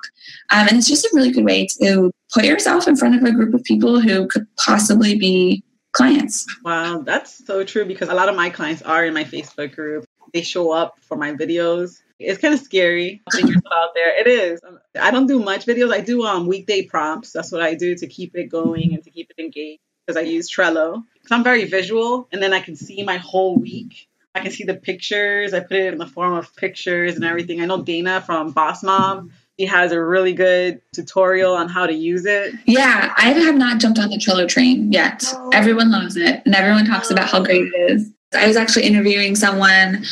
Um, 0.52 0.68
and 0.68 0.78
it's 0.78 0.88
just 0.88 1.06
a 1.06 1.10
really 1.14 1.32
good 1.32 1.46
way 1.46 1.68
to 1.82 2.12
put 2.34 2.44
yourself 2.44 2.88
in 2.88 2.98
front 2.98 3.16
of 3.16 3.24
a 3.24 3.32
group 3.32 3.54
of 3.54 3.64
people 3.64 4.02
who 4.02 4.28
could 4.28 4.46
possibly 4.58 5.18
be 5.18 5.64
clients. 5.96 6.46
Wow, 6.64 7.00
that's 7.00 7.46
so 7.46 7.64
true 7.64 7.86
because 7.86 8.10
a 8.10 8.14
lot 8.14 8.30
of 8.30 8.36
my 8.36 8.50
clients 8.50 8.82
are 8.82 9.06
in 9.06 9.14
my 9.14 9.24
Facebook 9.24 9.74
group. 9.74 10.06
They 10.34 10.42
show 10.42 10.72
up 10.72 10.98
for 11.02 11.18
my 11.18 11.32
videos. 11.32 12.02
It's 12.20 12.40
kind 12.40 12.54
of 12.54 12.60
scary 12.60 13.22
out 13.34 13.90
there. 13.94 14.20
It 14.20 14.28
is. 14.28 14.62
I 15.00 15.12
don't 15.12 15.28
do 15.28 15.40
much 15.40 15.66
videos. 15.66 15.94
I 15.94 16.02
do 16.02 16.24
um 16.24 16.48
weekday 16.48 16.84
prompts. 16.84 17.32
That's 17.32 17.52
what 17.52 17.62
I 17.62 17.74
do 17.74 17.96
to 17.96 18.08
keep 18.08 18.36
it 18.36 18.46
going 18.46 18.94
and 18.94 19.04
to 19.04 19.10
keep 19.10 19.32
it 19.36 19.42
engaged 19.42 19.82
because 20.06 20.18
I 20.18 20.24
use 20.24 20.50
Trello. 20.50 21.04
Because 21.14 21.32
I'm 21.32 21.44
very 21.44 21.66
visual 21.66 22.28
and 22.32 22.42
then 22.42 22.54
I 22.54 22.60
can 22.60 22.76
see 22.76 23.04
my 23.04 23.18
whole 23.18 23.58
week. 23.58 24.08
I 24.34 24.42
can 24.42 24.52
see 24.52 24.66
the 24.66 24.76
pictures. 24.76 25.54
I 25.54 25.62
put 25.62 25.78
it 25.78 25.94
in 25.94 26.00
the 26.00 26.08
form 26.08 26.34
of 26.34 26.54
pictures 26.56 27.16
and 27.16 27.24
everything. 27.24 27.62
I 27.62 27.66
know 27.66 27.82
Dana 27.82 28.22
from 28.22 28.52
Boss 28.52 28.84
Mom 28.84 29.32
he 29.58 29.66
has 29.66 29.92
a 29.92 30.04
really 30.04 30.34
good 30.34 30.82
tutorial 30.94 31.54
on 31.54 31.70
how 31.70 31.88
to 31.88 31.94
use 31.94 32.26
it. 32.26 32.56
Yeah, 32.66 33.14
I 33.18 33.30
have 33.30 33.56
not 33.56 33.80
jumped 33.80 34.00
on 34.00 34.10
the 34.10 34.18
Trello 34.18 34.48
train 34.48 34.92
yet. 34.92 35.24
Oh. 35.34 35.50
Everyone 35.54 35.92
loves 35.92 36.18
it 36.18 36.42
and 36.46 36.54
everyone 36.54 36.86
talks 36.86 37.10
about 37.10 37.30
how 37.30 37.44
great 37.44 37.72
it 37.74 37.92
is. 37.92 38.12
I 38.34 38.48
was 38.48 38.58
actually 38.58 38.84
interviewing 38.84 39.36
someone 39.36 40.04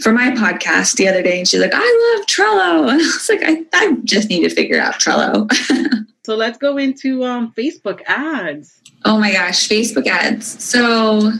for 0.00 0.12
my 0.12 0.30
podcast 0.30 0.96
the 0.96 1.08
other 1.08 1.22
day 1.22 1.38
and 1.38 1.48
she's 1.48 1.60
like, 1.60 1.72
I 1.74 2.16
love 2.16 2.26
Trello. 2.26 2.88
And 2.90 3.00
I 3.00 3.04
was 3.04 3.28
like, 3.28 3.42
I, 3.42 3.64
I 3.72 3.96
just 4.04 4.28
need 4.28 4.48
to 4.48 4.54
figure 4.54 4.80
out 4.80 4.94
Trello. 4.94 5.52
so 6.24 6.36
let's 6.36 6.58
go 6.58 6.76
into 6.76 7.24
um, 7.24 7.52
Facebook 7.56 8.02
ads. 8.06 8.80
Oh 9.04 9.18
my 9.18 9.32
gosh, 9.32 9.68
Facebook 9.68 10.06
ads. 10.06 10.62
So 10.62 11.32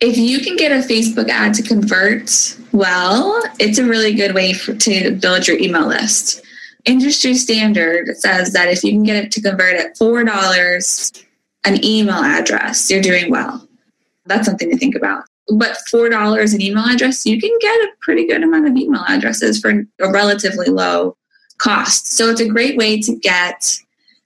if 0.00 0.16
you 0.16 0.40
can 0.40 0.56
get 0.56 0.72
a 0.72 0.86
Facebook 0.86 1.28
ad 1.28 1.52
to 1.54 1.62
convert 1.62 2.56
well, 2.72 3.42
it's 3.58 3.78
a 3.78 3.84
really 3.84 4.14
good 4.14 4.34
way 4.34 4.54
for, 4.54 4.74
to 4.74 5.14
build 5.16 5.46
your 5.46 5.58
email 5.58 5.86
list 5.86 6.42
industry 6.86 7.34
standard 7.34 8.16
says 8.16 8.52
that 8.52 8.68
if 8.68 8.82
you 8.82 8.92
can 8.92 9.02
get 9.02 9.22
it 9.22 9.32
to 9.32 9.42
convert 9.42 9.76
at 9.76 9.96
$4 9.96 11.22
an 11.64 11.84
email 11.84 12.22
address, 12.22 12.90
you're 12.90 13.02
doing 13.02 13.30
well. 13.30 13.68
That's 14.24 14.46
something 14.46 14.70
to 14.70 14.76
think 14.76 14.94
about. 14.94 15.24
But 15.48 15.76
$4 15.92 16.54
an 16.54 16.60
email 16.60 16.84
address, 16.84 17.26
you 17.26 17.40
can 17.40 17.56
get 17.60 17.80
a 17.80 17.88
pretty 18.00 18.26
good 18.26 18.42
amount 18.42 18.68
of 18.68 18.76
email 18.76 19.04
addresses 19.06 19.60
for 19.60 19.84
a 20.00 20.10
relatively 20.10 20.66
low 20.66 21.16
cost. 21.58 22.12
So 22.12 22.30
it's 22.30 22.40
a 22.40 22.48
great 22.48 22.76
way 22.76 23.00
to 23.02 23.16
get 23.16 23.78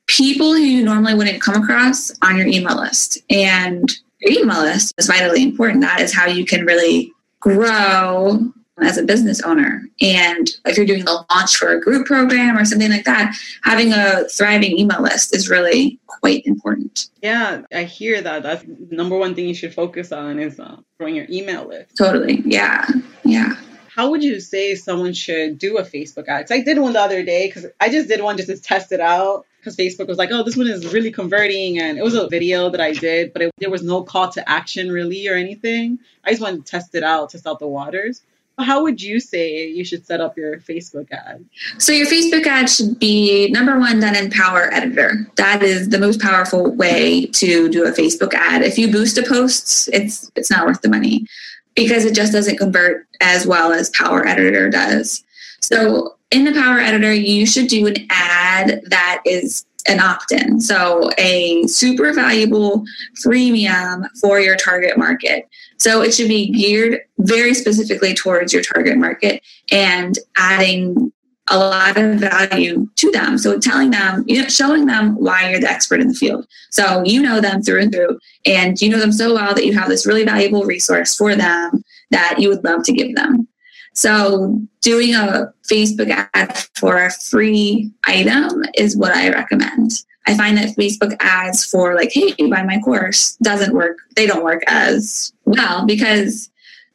people 0.07 0.53
who 0.53 0.61
you 0.61 0.85
normally 0.85 1.15
wouldn't 1.15 1.43
come 1.43 1.63
across 1.63 2.11
on 2.23 2.37
your 2.37 2.47
email 2.47 2.77
list. 2.77 3.19
And 3.31 3.91
your 4.21 4.43
email 4.43 4.63
list 4.63 4.95
is 4.99 5.07
vitally 5.07 5.43
important. 5.43 5.83
That 5.83 6.01
is 6.01 6.13
how 6.13 6.27
you 6.27 6.45
can 6.45 6.65
really 6.65 7.13
grow 7.41 8.53
as 8.83 8.99
a 8.99 9.03
business 9.03 9.41
owner. 9.43 9.83
And 10.01 10.51
if 10.65 10.77
you're 10.77 10.87
doing 10.87 11.07
a 11.07 11.25
launch 11.31 11.57
for 11.57 11.69
a 11.71 11.81
group 11.81 12.07
program 12.07 12.57
or 12.57 12.65
something 12.65 12.91
like 12.91 13.05
that, 13.05 13.35
having 13.63 13.93
a 13.93 14.29
thriving 14.29 14.79
email 14.79 15.03
list 15.03 15.35
is 15.35 15.49
really 15.49 15.99
quite 16.07 16.47
important. 16.47 17.09
Yeah, 17.23 17.63
I 17.73 17.85
hear 17.85 18.21
that. 18.21 18.43
That's 18.43 18.63
the 18.63 18.95
number 18.95 19.17
one 19.17 19.35
thing 19.35 19.49
you 19.49 19.55
should 19.55 19.75
focus 19.75 20.13
on 20.13 20.39
is 20.39 20.59
uh, 20.59 20.77
growing 20.99 21.17
your 21.17 21.27
email 21.31 21.67
list. 21.67 21.97
Totally. 21.97 22.43
Yeah. 22.45 22.87
Yeah. 23.25 23.55
How 23.89 24.09
would 24.09 24.23
you 24.23 24.41
say 24.41 24.77
someone 24.77 25.13
should 25.13 25.59
do 25.59 25.79
a 25.79 25.83
Facebook 25.83 26.29
ad? 26.29 26.45
Because 26.45 26.53
I 26.53 26.61
did 26.63 26.79
one 26.79 26.93
the 26.93 27.01
other 27.01 27.23
day 27.23 27.49
because 27.49 27.67
I 27.81 27.91
just 27.91 28.09
did 28.09 28.23
one 28.23 28.37
just 28.37 28.49
to 28.49 28.57
test 28.57 28.93
it 28.93 29.01
out 29.01 29.47
because 29.59 29.77
Facebook 29.77 30.07
was 30.07 30.17
like, 30.17 30.31
oh, 30.33 30.43
this 30.43 30.57
one 30.57 30.69
is 30.69 30.93
really 30.93 31.11
converting. 31.11 31.79
And 31.81 31.99
it 31.99 32.03
was 32.03 32.15
a 32.15 32.29
video 32.29 32.71
that 32.71 32.81
I 32.81 32.93
did, 32.93 33.33
but 33.33 33.43
it, 33.43 33.53
there 33.59 33.69
was 33.69 33.83
no 33.83 34.03
call 34.03 34.31
to 34.31 34.49
action 34.49 34.91
really 34.91 35.29
or 35.29 35.35
anything. 35.35 35.99
I 36.25 36.31
just 36.31 36.41
wanted 36.41 36.65
to 36.65 36.71
test 36.71 36.95
it 36.95 37.03
out, 37.03 37.31
test 37.31 37.47
out 37.47 37.59
the 37.59 37.67
waters. 37.67 38.23
How 38.61 38.83
would 38.83 39.03
you 39.03 39.21
say 39.21 39.67
you 39.69 39.85
should 39.85 40.07
set 40.07 40.21
up 40.21 40.37
your 40.37 40.59
Facebook 40.59 41.11
ad? 41.13 41.45
So, 41.79 41.93
your 41.93 42.07
Facebook 42.07 42.47
ad 42.47 42.69
should 42.69 42.99
be 42.99 43.49
number 43.51 43.79
one 43.79 44.01
done 44.01 44.17
in 44.17 44.31
Power 44.31 44.73
Editor. 44.73 45.27
That 45.37 45.63
is 45.63 45.89
the 45.89 45.99
most 45.99 46.21
powerful 46.21 46.75
way 46.75 47.27
to 47.27 47.69
do 47.69 47.87
a 47.87 47.93
Facebook 47.93 48.35
ad. 48.35 48.63
If 48.63 48.79
you 48.79 48.91
boost 48.91 49.19
a 49.19 49.23
post, 49.23 49.89
it's 49.93 50.31
it's 50.37 50.51
not 50.51 50.67
worth 50.67 50.83
the 50.83 50.89
money 50.89 51.27
because 51.75 52.05
it 52.05 52.15
just 52.15 52.33
doesn't 52.33 52.57
convert 52.57 53.07
as 53.21 53.47
well 53.47 53.73
as 53.73 53.91
Power 53.91 54.27
Editor 54.27 54.71
does. 54.71 55.25
So, 55.61 56.17
in 56.31 56.45
the 56.45 56.53
Power 56.53 56.79
Editor, 56.79 57.13
you 57.13 57.47
should 57.47 57.69
do 57.69 57.87
an 57.87 57.97
ad 58.11 58.83
that 58.87 59.23
is 59.25 59.65
an 59.89 60.01
opt 60.01 60.33
in. 60.33 60.61
So, 60.61 61.11
a 61.19 61.67
super 61.67 62.13
valuable 62.13 62.85
freemium 63.25 64.07
for 64.21 64.41
your 64.41 64.57
target 64.57 64.97
market. 64.99 65.49
So, 65.81 66.03
it 66.03 66.15
should 66.15 66.29
be 66.29 66.53
geared 66.53 67.01
very 67.19 67.55
specifically 67.55 68.15
towards 68.15 68.53
your 68.53 68.63
target 68.63 68.97
market 68.97 69.43
and 69.73 70.17
adding 70.37 71.13
a 71.49 71.59
lot 71.59 71.97
of 71.97 72.21
value 72.21 72.89
to 72.95 73.11
them. 73.11 73.37
So, 73.37 73.59
telling 73.59 73.91
them, 73.91 74.25
you 74.27 74.41
know, 74.41 74.49
showing 74.49 74.87
them 74.87 75.17
why 75.17 75.51
you're 75.51 75.61
the 75.61 75.71
expert 75.71 76.01
in 76.01 76.09
the 76.09 76.15
field. 76.15 76.47
So, 76.71 77.03
you 77.05 77.21
know 77.21 77.41
them 77.41 77.63
through 77.63 77.83
and 77.83 77.93
through, 77.93 78.19
and 78.47 78.81
you 78.81 78.89
know 78.89 79.01
them 79.01 79.13
so 79.13 79.35
well 79.35 79.55
that 79.55 79.67
you 79.67 79.73
have 79.75 79.89
this 79.89 80.07
really 80.07 80.25
valuable 80.25 80.65
resource 80.65 81.15
for 81.17 81.35
them 81.35 81.83
that 82.11 82.37
you 82.39 82.49
would 82.49 82.65
love 82.65 82.85
to 82.85 82.93
give 82.93 83.17
them. 83.17 83.49
So, 83.95 84.61
doing 84.81 85.15
a 85.15 85.53
Facebook 85.69 86.17
ad 86.35 86.57
for 86.77 87.05
a 87.05 87.11
free 87.11 87.91
item 88.05 88.65
is 88.75 88.97
what 88.97 89.13
I 89.13 89.31
recommend. 89.31 89.91
I 90.27 90.37
find 90.37 90.57
that 90.59 90.77
Facebook 90.77 91.17
ads 91.21 91.65
for, 91.65 91.97
like, 91.97 92.13
hey, 92.13 92.35
buy 92.49 92.63
my 92.63 92.79
course 92.81 93.37
doesn't 93.43 93.75
work. 93.75 93.97
They 94.15 94.27
don't 94.27 94.45
work 94.45 94.63
as 94.69 95.33
well 95.51 95.87
because 95.87 96.51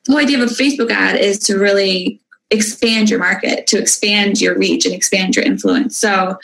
the 0.06 0.14
whole 0.14 0.22
idea 0.22 0.42
of 0.42 0.50
a 0.50 0.54
Facebook 0.54 0.92
ad 0.92 1.18
is 1.18 1.40
to 1.40 1.58
really 1.58 2.22
expand 2.52 3.10
your 3.10 3.20
market, 3.20 3.68
to 3.68 3.78
expand 3.78 4.40
your 4.40 4.58
reach 4.58 4.86
and 4.86 4.94
expand 4.94 5.36
your 5.36 5.46
influence. 5.46 5.98
So, 5.98 6.38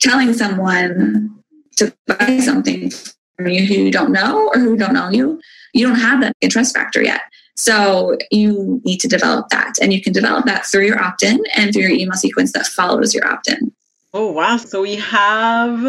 telling 0.00 0.34
someone 0.34 1.34
to 1.76 1.94
buy 2.06 2.38
something 2.38 2.90
from 3.36 3.48
you 3.48 3.66
who 3.66 3.90
don't 3.90 4.12
know 4.12 4.48
or 4.48 4.58
who 4.58 4.76
don't 4.76 4.92
know 4.92 5.08
you, 5.08 5.40
you 5.72 5.86
don't 5.86 5.98
have 5.98 6.20
that 6.20 6.34
interest 6.40 6.74
factor 6.74 7.02
yet. 7.02 7.22
So 7.54 8.16
you 8.30 8.82
need 8.84 8.98
to 9.00 9.08
develop 9.08 9.48
that. 9.48 9.76
And 9.80 9.92
you 9.92 10.02
can 10.02 10.12
develop 10.12 10.44
that 10.44 10.66
through 10.66 10.86
your 10.86 11.02
opt 11.02 11.22
in 11.22 11.42
and 11.54 11.72
through 11.72 11.82
your 11.82 11.92
email 11.92 12.16
sequence 12.16 12.52
that 12.52 12.66
follows 12.66 13.14
your 13.14 13.26
opt 13.26 13.48
in. 13.48 13.72
Oh, 14.12 14.30
wow. 14.30 14.58
So 14.58 14.82
we 14.82 14.96
have 14.96 15.80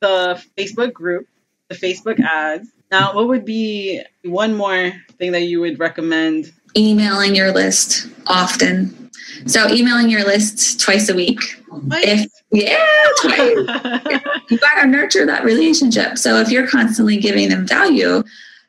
the 0.00 0.42
Facebook 0.56 0.92
group, 0.92 1.26
the 1.68 1.74
Facebook 1.74 2.20
ads. 2.20 2.68
Now, 2.92 3.14
what 3.14 3.26
would 3.26 3.46
be 3.46 4.02
one 4.22 4.54
more 4.54 4.92
thing 5.18 5.32
that 5.32 5.44
you 5.44 5.60
would 5.60 5.78
recommend? 5.78 6.52
Emailing 6.76 7.34
your 7.34 7.50
list 7.50 8.06
often. 8.26 9.10
So, 9.46 9.68
emailing 9.70 10.10
your 10.10 10.24
list 10.24 10.78
twice 10.78 11.08
a 11.08 11.14
week. 11.14 11.40
Twice? 11.68 12.04
If, 12.06 12.30
yeah, 12.50 12.86
twice. 13.22 14.20
you 14.50 14.58
got 14.58 14.82
to 14.82 14.86
nurture 14.86 15.24
that 15.24 15.42
relationship. 15.42 16.18
So, 16.18 16.36
if 16.36 16.50
you're 16.50 16.68
constantly 16.68 17.16
giving 17.16 17.48
them 17.48 17.66
value, 17.66 18.22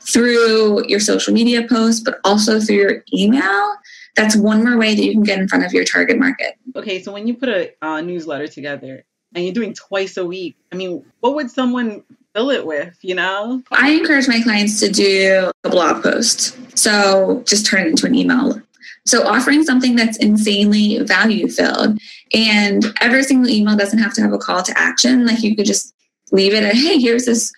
through 0.06 0.86
your 0.88 1.00
social 1.00 1.34
media 1.34 1.65
posts, 1.68 2.01
but 2.01 2.20
also 2.24 2.60
through 2.60 2.75
your 2.75 3.03
email. 3.13 3.75
That's 4.15 4.36
one 4.36 4.63
more 4.63 4.77
way 4.77 4.96
that 4.96 5.03
you 5.03 5.13
can 5.13 5.24
get 5.24 5.39
in 5.39 5.48
front 5.48 5.65
of 5.65 5.72
your 5.72 5.86
target 5.86 6.20
market. 6.20 6.56
Okay, 6.75 7.01
so 7.01 7.12
when 7.12 7.25
you 7.25 7.36
put 7.36 7.50
a 7.50 7.72
uh, 7.82 8.01
newsletter 8.01 8.48
together 8.48 9.03
and 9.34 9.44
you're 9.44 9.53
doing 9.53 9.74
twice 9.74 10.18
a 10.18 10.25
week, 10.25 10.56
I 10.72 10.75
mean, 10.75 11.03
what 11.22 11.36
would 11.36 11.50
someone 11.50 12.03
fill 12.34 12.50
it 12.50 12.66
with, 12.66 12.98
you 13.02 13.16
know? 13.16 13.62
I 13.72 13.92
encourage 13.92 14.28
my 14.28 14.42
clients 14.42 14.80
to 14.80 14.90
do 14.90 15.52
a 15.63 15.70
blog 15.70 16.04
post. 16.04 16.58
So 16.78 17.44
just 17.46 17.66
turn 17.66 17.82
it 17.82 17.88
into 17.88 18.06
an 18.06 18.16
email. 18.16 18.62
So 19.06 19.28
offering 19.28 19.63
something 19.63 19.96
that's 19.96 20.18
insanely 20.18 21.00
value 21.00 21.48
filled 21.48 22.00
and 22.34 22.86
every 23.02 23.24
single 23.24 23.50
email 23.50 23.75
doesn't 23.75 24.00
have 24.00 24.13
to 24.13 24.22
have 24.22 24.34
a 24.34 24.38
call 24.38 24.63
to 24.63 24.78
action. 24.78 25.28
Like 25.28 25.44
you 25.44 25.56
could 25.56 25.66
just 25.66 25.94
leave 26.32 26.54
it 26.54 26.63
at, 26.63 26.74
hey, 26.74 27.00
here's 27.00 27.25
this 27.25 27.52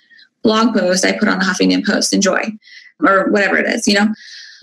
blog 0.44 0.76
post 0.76 1.06
I 1.06 1.18
put 1.18 1.28
on 1.28 1.40
the 1.40 1.46
Huffington 1.46 1.86
Post, 1.86 2.14
enjoy, 2.14 2.44
or 3.02 3.30
whatever 3.30 3.58
it 3.58 3.68
is, 3.68 3.88
you 3.88 3.94
know? 3.94 4.08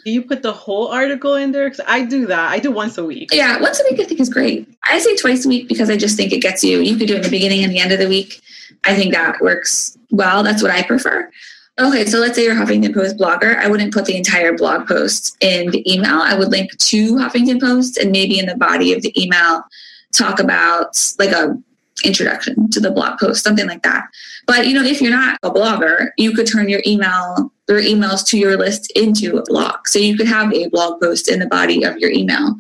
Do 0.04 0.11
you 0.11 0.23
put 0.23 0.42
the 0.42 0.52
whole 0.52 0.88
article 0.88 1.37
in 1.37 1.52
there? 1.52 1.71
Because 1.71 1.85
I 1.87 2.04
do 2.04 2.26
that. 2.26 2.50
I 2.50 2.59
do 2.59 2.73
once 2.73 2.99
a 2.99 3.04
week. 3.04 3.31
Yeah, 3.33 3.61
once 3.61 3.81
a 3.81 3.85
week 3.88 4.00
I 4.00 4.04
think 4.04 4.21
is 4.21 4.28
great. 4.28 4.69
I 4.83 4.99
say 4.99 5.16
twice 5.16 5.47
a 5.47 5.49
week 5.49 5.69
because 5.69 5.88
I 5.88 5.97
just 5.97 6.16
think 6.16 6.33
it 6.33 6.42
gets 6.42 6.64
you. 6.64 6.81
You 6.81 6.97
could 6.97 7.07
do 7.07 7.14
it 7.14 7.19
in 7.19 7.23
the 7.23 7.31
beginning 7.31 7.62
and 7.62 7.73
the 7.73 7.78
end 7.78 7.92
of 7.92 8.00
the 8.00 8.09
week. 8.09 8.42
I 8.84 8.94
think 8.94 9.12
that 9.14 9.40
works 9.40 9.96
well. 10.10 10.42
That's 10.42 10.62
what 10.62 10.72
I 10.72 10.82
prefer. 10.82 11.30
Okay, 11.78 12.04
so 12.04 12.18
let's 12.18 12.36
say 12.36 12.44
you're 12.44 12.54
Huffington 12.54 12.92
Post 12.92 13.16
blogger. 13.16 13.56
I 13.56 13.68
wouldn't 13.68 13.94
put 13.94 14.04
the 14.04 14.16
entire 14.16 14.56
blog 14.56 14.86
post 14.86 15.36
in 15.40 15.70
the 15.70 15.90
email. 15.90 16.20
I 16.20 16.34
would 16.34 16.48
link 16.48 16.76
to 16.76 17.14
Huffington 17.14 17.60
Post 17.60 17.96
and 17.96 18.12
maybe 18.12 18.38
in 18.38 18.46
the 18.46 18.56
body 18.56 18.92
of 18.92 19.02
the 19.02 19.20
email 19.20 19.64
talk 20.12 20.38
about 20.38 20.98
like 21.18 21.30
a 21.30 21.56
introduction 22.04 22.68
to 22.70 22.80
the 22.80 22.90
blog 22.90 23.18
post, 23.18 23.44
something 23.44 23.66
like 23.66 23.82
that. 23.82 24.08
But 24.46 24.66
you 24.66 24.74
know, 24.74 24.82
if 24.84 25.00
you're 25.00 25.12
not 25.12 25.38
a 25.42 25.50
blogger, 25.50 26.10
you 26.18 26.34
could 26.34 26.46
turn 26.46 26.68
your 26.68 26.82
email 26.86 27.50
your 27.68 27.80
emails 27.80 28.26
to 28.26 28.38
your 28.38 28.56
list 28.56 28.90
into 28.92 29.36
a 29.36 29.42
blog. 29.44 29.86
So 29.86 29.98
you 29.98 30.16
could 30.16 30.26
have 30.26 30.52
a 30.52 30.68
blog 30.68 31.00
post 31.00 31.28
in 31.28 31.38
the 31.38 31.46
body 31.46 31.84
of 31.84 31.96
your 31.98 32.10
email. 32.10 32.56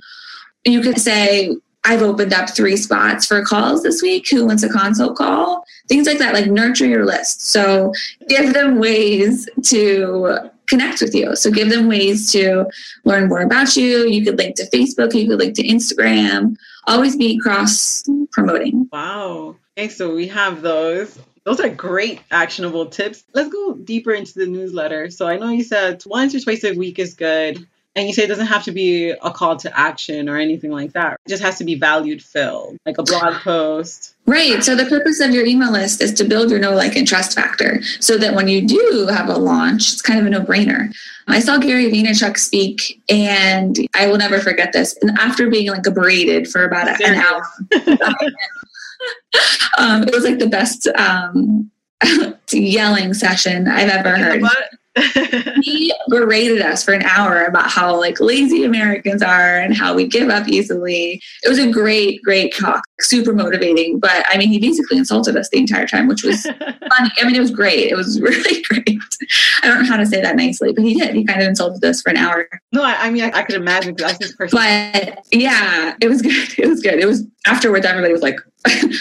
You 0.64 0.80
could 0.80 0.98
say, 0.98 1.56
I've 1.84 2.02
opened 2.02 2.32
up 2.32 2.50
three 2.50 2.76
spots 2.76 3.26
for 3.26 3.44
calls 3.44 3.82
this 3.82 4.02
week. 4.02 4.28
Who 4.28 4.46
wants 4.46 4.62
a 4.62 4.68
consult 4.68 5.16
call? 5.16 5.64
Things 5.88 6.06
like 6.06 6.18
that, 6.18 6.32
like 6.32 6.46
nurture 6.46 6.86
your 6.86 7.04
list. 7.04 7.48
So 7.48 7.92
give 8.28 8.54
them 8.54 8.78
ways 8.78 9.48
to 9.64 10.50
connect 10.68 11.00
with 11.00 11.14
you. 11.14 11.34
So 11.34 11.50
give 11.50 11.70
them 11.70 11.88
ways 11.88 12.30
to 12.32 12.66
learn 13.04 13.28
more 13.28 13.42
about 13.42 13.76
you. 13.76 14.06
You 14.06 14.24
could 14.24 14.38
link 14.38 14.56
to 14.56 14.70
Facebook, 14.70 15.12
you 15.14 15.28
could 15.28 15.38
link 15.38 15.56
to 15.56 15.66
Instagram. 15.66 16.56
Always 16.86 17.16
be 17.16 17.38
cross 17.38 18.04
promoting. 18.30 18.88
Wow. 18.92 19.56
Okay, 19.76 19.88
so 19.88 20.14
we 20.14 20.28
have 20.28 20.62
those. 20.62 21.18
Those 21.44 21.58
are 21.58 21.68
great 21.68 22.20
actionable 22.30 22.86
tips. 22.86 23.24
Let's 23.34 23.52
go 23.52 23.74
deeper 23.74 24.12
into 24.12 24.34
the 24.34 24.46
newsletter. 24.46 25.10
So 25.10 25.26
I 25.26 25.36
know 25.36 25.48
you 25.48 25.64
said 25.64 26.02
once 26.06 26.34
or 26.34 26.40
twice 26.40 26.62
a 26.62 26.72
week 26.72 27.00
is 27.00 27.14
good. 27.14 27.66
And 27.94 28.06
you 28.06 28.14
say 28.14 28.24
it 28.24 28.28
doesn't 28.28 28.46
have 28.46 28.64
to 28.64 28.72
be 28.72 29.10
a 29.10 29.30
call 29.30 29.56
to 29.56 29.78
action 29.78 30.28
or 30.28 30.38
anything 30.38 30.70
like 30.70 30.92
that. 30.92 31.18
It 31.26 31.28
just 31.28 31.42
has 31.42 31.58
to 31.58 31.64
be 31.64 31.74
valued 31.74 32.22
filled, 32.22 32.78
like 32.86 32.96
a 32.96 33.02
blog 33.02 33.34
post. 33.42 34.14
Right. 34.24 34.64
So 34.64 34.74
the 34.74 34.86
purpose 34.86 35.20
of 35.20 35.32
your 35.32 35.44
email 35.44 35.70
list 35.70 36.00
is 36.00 36.12
to 36.14 36.24
build 36.24 36.50
your 36.50 36.58
know, 36.58 36.74
like, 36.74 36.96
and 36.96 37.06
trust 37.06 37.34
factor 37.34 37.82
so 38.00 38.16
that 38.16 38.34
when 38.34 38.48
you 38.48 38.66
do 38.66 39.08
have 39.10 39.28
a 39.28 39.36
launch, 39.36 39.92
it's 39.92 40.02
kind 40.02 40.18
of 40.18 40.26
a 40.26 40.30
no 40.30 40.40
brainer. 40.40 40.90
I 41.28 41.40
saw 41.40 41.58
Gary 41.58 41.90
Vaynerchuk 41.90 42.38
speak, 42.38 43.00
and 43.08 43.76
I 43.94 44.06
will 44.06 44.16
never 44.16 44.40
forget 44.40 44.72
this. 44.72 44.96
And 45.02 45.10
after 45.18 45.50
being 45.50 45.68
like 45.68 45.82
berated 45.82 46.48
for 46.48 46.64
about 46.64 47.00
an 47.00 47.14
hour, 47.14 47.42
um, 49.78 50.02
it 50.04 50.14
was 50.14 50.24
like 50.24 50.38
the 50.38 50.48
best 50.48 50.86
um, 50.88 51.70
yelling 52.52 53.14
session 53.14 53.68
I've 53.68 53.88
ever 53.88 54.16
heard. 54.16 54.42
He 55.62 55.92
berated 56.08 56.60
us 56.60 56.84
for 56.84 56.92
an 56.92 57.02
hour 57.02 57.44
about 57.44 57.70
how 57.70 57.98
like 57.98 58.20
lazy 58.20 58.64
Americans 58.64 59.22
are 59.22 59.58
and 59.58 59.74
how 59.74 59.94
we 59.94 60.06
give 60.06 60.28
up 60.28 60.48
easily. 60.48 61.20
It 61.42 61.48
was 61.48 61.58
a 61.58 61.70
great, 61.70 62.22
great 62.22 62.54
talk, 62.54 62.82
super 63.00 63.32
motivating. 63.32 63.98
But 63.98 64.24
I 64.28 64.36
mean, 64.36 64.48
he 64.48 64.58
basically 64.58 64.98
insulted 64.98 65.36
us 65.36 65.48
the 65.48 65.58
entire 65.58 65.86
time, 65.86 66.08
which 66.08 66.24
was 66.24 66.42
funny. 66.46 67.10
I 67.18 67.24
mean, 67.24 67.34
it 67.34 67.40
was 67.40 67.50
great. 67.50 67.90
It 67.90 67.96
was 67.96 68.20
really 68.20 68.62
great. 68.62 69.00
I 69.62 69.68
don't 69.68 69.82
know 69.82 69.88
how 69.88 69.96
to 69.96 70.06
say 70.06 70.20
that 70.20 70.36
nicely, 70.36 70.72
but 70.72 70.84
he 70.84 70.94
did. 70.94 71.14
He 71.14 71.24
kind 71.24 71.40
of 71.40 71.48
insulted 71.48 71.82
us 71.84 72.02
for 72.02 72.10
an 72.10 72.18
hour. 72.18 72.48
No, 72.72 72.82
I, 72.82 73.06
I 73.06 73.10
mean, 73.10 73.22
I, 73.22 73.30
I, 73.38 73.42
could 73.42 73.56
imagine 73.56 73.94
that's 73.96 74.22
his 74.22 74.34
person. 74.34 74.58
But 74.58 75.24
yeah, 75.30 75.96
it 76.00 76.08
was 76.08 76.22
good. 76.22 76.32
It 76.62 76.68
was 76.68 76.80
good. 76.80 76.98
It 77.00 77.06
was 77.06 77.24
afterwards, 77.46 77.86
everybody 77.86 78.12
was 78.12 78.22
like, 78.22 78.38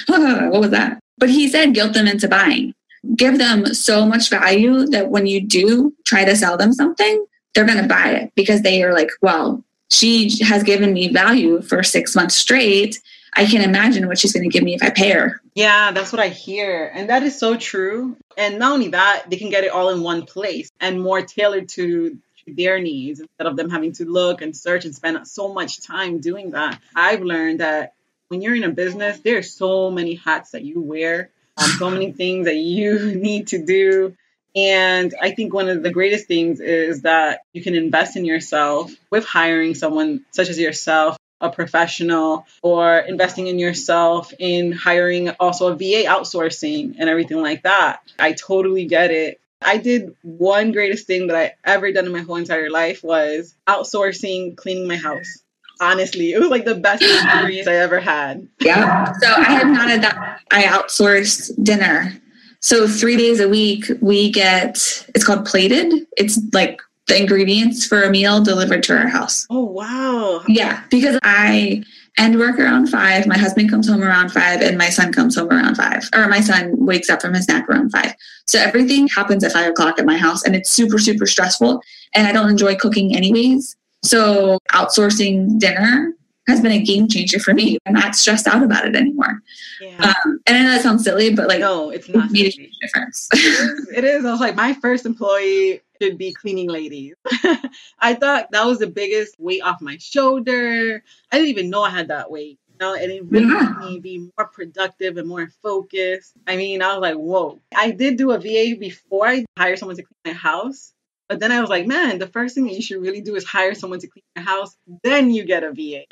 what 0.07 0.62
was 0.62 0.71
that? 0.71 1.00
But 1.17 1.29
he 1.29 1.48
said, 1.48 1.74
guilt 1.75 1.93
them 1.93 2.07
into 2.07 2.27
buying. 2.27 2.74
Give 3.15 3.38
them 3.38 3.74
so 3.74 4.05
much 4.05 4.29
value 4.29 4.86
that 4.88 5.10
when 5.10 5.25
you 5.25 5.41
do 5.41 5.93
try 6.05 6.24
to 6.25 6.36
sell 6.36 6.58
them 6.58 6.74
something, 6.74 7.25
they're 7.53 7.65
going 7.65 7.81
to 7.81 7.88
buy 7.88 8.12
it 8.12 8.31
because 8.36 8.62
they 8.62 8.84
are 8.84 8.93
like, 8.93 9.10
well, 9.22 9.63
she 9.89 10.43
has 10.43 10.63
given 10.63 10.93
me 10.93 11.12
value 11.12 11.62
for 11.62 11.84
six 11.84 12.15
months 12.15 12.36
straight. 12.36 13.00
I 13.34 13.46
can 13.46 13.62
imagine 13.62 14.08
what 14.08 14.17
she's 14.17 14.34
going 14.34 14.50
to 14.50 14.50
give 14.50 14.63
me 14.63 14.75
if 14.75 14.84
I 14.84 14.89
pay 14.89 15.12
her. 15.12 15.41
Yeah, 15.55 15.91
that's 15.91 16.12
what 16.12 16.22
I 16.22 16.29
hear. 16.29 16.91
And 16.93 17.10
that 17.10 17.24
is 17.24 17.38
so 17.38 17.58
true. 17.58 18.15
And 18.38 18.60
not 18.60 18.74
only 18.74 18.89
that, 18.89 19.25
they 19.29 19.38
can 19.38 19.50
get 19.50 19.63
it 19.63 19.72
all 19.72 19.89
in 19.89 20.01
one 20.01 20.25
place 20.25 20.70
and 20.79 21.01
more 21.01 21.22
tailored 21.22 21.70
to 21.70 22.17
their 22.48 22.79
needs 22.79 23.20
instead 23.20 23.48
of 23.48 23.55
them 23.55 23.70
having 23.70 23.91
to 23.93 24.05
look 24.05 24.41
and 24.41 24.55
search 24.55 24.86
and 24.86 24.96
spend 24.96 25.27
so 25.27 25.53
much 25.53 25.81
time 25.81 26.20
doing 26.20 26.51
that. 26.51 26.79
I've 26.96 27.22
learned 27.22 27.60
that 27.60 27.93
when 28.29 28.41
you're 28.41 28.55
in 28.55 28.63
a 28.63 28.70
business, 28.70 29.20
there's 29.20 29.51
so 29.51 29.91
many 29.91 30.15
hats 30.15 30.51
that 30.51 30.63
you 30.63 30.81
wear, 30.81 31.29
um, 31.58 31.70
so 31.72 31.89
many 31.89 32.12
things 32.12 32.46
that 32.46 32.55
you 32.55 33.15
need 33.15 33.48
to 33.48 33.63
do. 33.63 34.15
And 34.55 35.13
I 35.22 35.31
think 35.31 35.53
one 35.53 35.70
of 35.70 35.81
the 35.81 35.91
greatest 35.91 36.27
things 36.27 36.60
is 36.60 37.03
that 37.03 37.41
you 37.53 37.63
can 37.63 37.74
invest 37.75 38.17
in 38.17 38.25
yourself 38.25 38.91
with 39.10 39.25
hiring 39.25 39.75
someone 39.75 40.25
such 40.31 40.50
as 40.50 40.60
yourself 40.60 41.17
a 41.39 41.50
professional 41.50 42.46
or 42.62 42.98
investing 43.00 43.48
in 43.48 43.60
yourself 43.60 44.31
in 44.38 44.72
hiring 44.72 45.29
also 45.39 45.72
a 45.72 45.75
VA 45.75 46.03
outsourcing 46.05 46.96
and 47.00 47.10
everything 47.10 47.41
like 47.41 47.63
that. 47.63 48.01
I 48.20 48.34
totally 48.34 48.86
get 48.86 49.12
it. 49.12 49.39
I 49.62 49.77
did 49.77 50.15
one 50.22 50.72
greatest 50.72 51.08
thing 51.08 51.27
that 51.27 51.36
I 51.36 51.53
ever 51.63 51.91
done 51.91 52.05
in 52.05 52.12
my 52.12 52.22
whole 52.22 52.36
entire 52.36 52.70
life 52.70 53.03
was 53.03 53.55
outsourcing 53.67 54.55
cleaning 54.55 54.88
my 54.88 54.98
house. 54.98 55.40
Honestly, 55.81 56.31
it 56.31 56.39
was 56.39 56.50
like 56.50 56.65
the 56.65 56.75
best 56.75 57.01
experience 57.01 57.67
I 57.67 57.75
ever 57.75 58.00
had. 58.00 58.47
Yeah. 58.61 59.11
So 59.21 59.33
I 59.33 59.51
have 59.51 59.67
not 59.67 59.89
had 59.89 60.01
that. 60.03 60.41
I 60.51 60.63
outsourced 60.63 61.61
dinner. 61.63 62.13
So 62.61 62.88
three 62.88 63.17
days 63.17 63.39
a 63.39 63.50
week, 63.50 63.85
we 64.01 64.31
get 64.31 65.05
it's 65.15 65.25
called 65.25 65.45
plated. 65.45 66.05
It's 66.15 66.39
like 66.53 66.79
the 67.07 67.19
ingredients 67.19 67.85
for 67.85 68.03
a 68.03 68.09
meal 68.09 68.41
delivered 68.41 68.83
to 68.83 68.97
our 68.97 69.07
house. 69.07 69.45
Oh, 69.50 69.65
wow. 69.65 70.43
Yeah, 70.47 70.83
because 70.89 71.19
I 71.23 71.83
end 72.17 72.38
work 72.38 72.59
around 72.59 72.88
five. 72.88 73.27
My 73.27 73.38
husband 73.38 73.69
comes 73.69 73.89
home 73.89 74.03
around 74.03 74.31
five, 74.31 74.61
and 74.61 74.77
my 74.77 74.89
son 74.89 75.11
comes 75.11 75.35
home 75.35 75.50
around 75.50 75.75
five, 75.75 76.07
or 76.13 76.27
my 76.27 76.39
son 76.39 76.73
wakes 76.77 77.09
up 77.09 77.21
from 77.21 77.33
his 77.33 77.47
nap 77.47 77.67
around 77.67 77.89
five. 77.89 78.13
So 78.47 78.59
everything 78.59 79.07
happens 79.07 79.43
at 79.43 79.51
five 79.51 79.71
o'clock 79.71 80.00
at 80.00 80.05
my 80.05 80.17
house, 80.17 80.43
and 80.43 80.55
it's 80.55 80.69
super, 80.69 81.00
super 81.00 81.25
stressful. 81.25 81.81
And 82.13 82.27
I 82.27 82.31
don't 82.31 82.50
enjoy 82.50 82.75
cooking 82.75 83.15
anyways. 83.15 83.75
So 84.03 84.58
outsourcing 84.72 85.60
dinner 85.60 86.13
has 86.48 86.62
been 86.62 86.72
a 86.72 86.81
game 86.81 87.08
changer 87.08 87.39
for 87.39 87.53
me. 87.53 87.77
I'm 87.86 87.93
not 87.93 88.15
stressed 88.15 88.48
out 88.48 88.63
about 88.63 88.88
it 88.88 88.96
anymore. 88.96 89.41
Yeah. 89.79 90.13
Um, 90.25 90.39
and 90.48 90.58
I 90.58 90.63
know 90.63 90.72
that 90.72 90.81
sounds 90.81 91.03
silly, 91.03 91.34
but 91.34 91.48
like, 91.48 91.60
no, 91.60 91.89
it's 91.91 92.10
not. 92.10 92.31
Made 92.31 92.48
a 92.48 92.50
huge 92.50 92.77
difference. 92.81 93.27
it, 93.34 93.38
is, 93.38 93.88
it 93.96 94.03
is. 94.03 94.25
I 94.25 94.31
was 94.31 94.39
like, 94.39 94.55
my 94.55 94.74
first 94.74 95.05
employee 95.05 95.81
should 96.01 96.17
be 96.17 96.34
cleaning 96.34 96.70
ladies. 96.70 97.15
I 98.00 98.15
thought 98.15 98.51
that 98.51 98.65
was 98.65 98.79
the 98.79 98.88
biggest 98.88 99.39
weight 99.39 99.62
off 99.62 99.81
my 99.81 99.98
shoulder. 99.98 101.03
I 101.31 101.38
didn't 101.38 101.50
even 101.50 101.70
know 101.70 101.84
I 101.84 101.89
had 101.89 102.08
that 102.08 102.29
weight. 102.29 102.60
You 102.72 102.77
know, 102.79 102.96
and 102.96 103.12
it 103.12 103.24
really 103.25 103.46
yeah. 103.46 103.75
made 103.79 103.89
me 103.89 104.00
be 104.00 104.17
more 104.38 104.48
productive 104.48 105.17
and 105.17 105.27
more 105.27 105.48
focused. 105.62 106.34
I 106.48 106.55
mean, 106.55 106.81
I 106.81 106.93
was 106.93 107.01
like, 107.01 107.15
whoa. 107.15 107.60
I 107.75 107.91
did 107.91 108.17
do 108.17 108.31
a 108.31 108.39
VA 108.39 108.75
before 108.79 109.27
I 109.27 109.46
hired 109.58 109.77
someone 109.77 109.98
to 109.98 110.03
clean 110.03 110.34
my 110.34 110.34
house. 110.34 110.93
But 111.31 111.39
then 111.39 111.53
I 111.53 111.61
was 111.61 111.69
like, 111.69 111.88
man, 111.88 112.19
the 112.19 112.27
first 112.27 112.55
thing 112.55 112.65
that 112.65 112.73
you 112.73 112.81
should 112.81 113.01
really 113.01 113.21
do 113.21 113.35
is 113.38 113.45
hire 113.45 113.73
someone 113.73 114.00
to 114.00 114.07
clean 114.07 114.25
your 114.35 114.43
house. 114.43 114.75
Then 115.01 115.31
you 115.31 115.45
get 115.45 115.63
a 115.63 115.71
VA. 115.71 116.03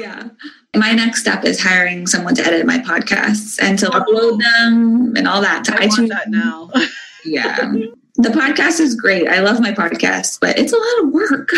yeah. 0.00 0.30
My 0.74 0.92
next 0.92 1.20
step 1.20 1.44
is 1.44 1.62
hiring 1.62 2.06
someone 2.06 2.34
to 2.36 2.46
edit 2.46 2.64
my 2.64 2.78
podcasts 2.78 3.62
and 3.62 3.78
to 3.80 3.94
oh. 3.94 4.00
upload 4.00 4.40
them 4.40 5.14
and 5.14 5.28
all 5.28 5.42
that 5.42 5.64
to 5.64 5.74
I 5.74 5.88
iTunes. 5.88 6.08
that 6.08 6.30
now. 6.30 6.70
yeah 7.26 7.70
the 8.22 8.28
podcast 8.28 8.80
is 8.80 8.94
great. 8.94 9.26
I 9.28 9.40
love 9.40 9.60
my 9.60 9.72
podcast, 9.72 10.40
but 10.40 10.58
it's 10.58 10.72
a 10.72 10.76
lot 10.76 11.04
of 11.04 11.12
work. 11.12 11.50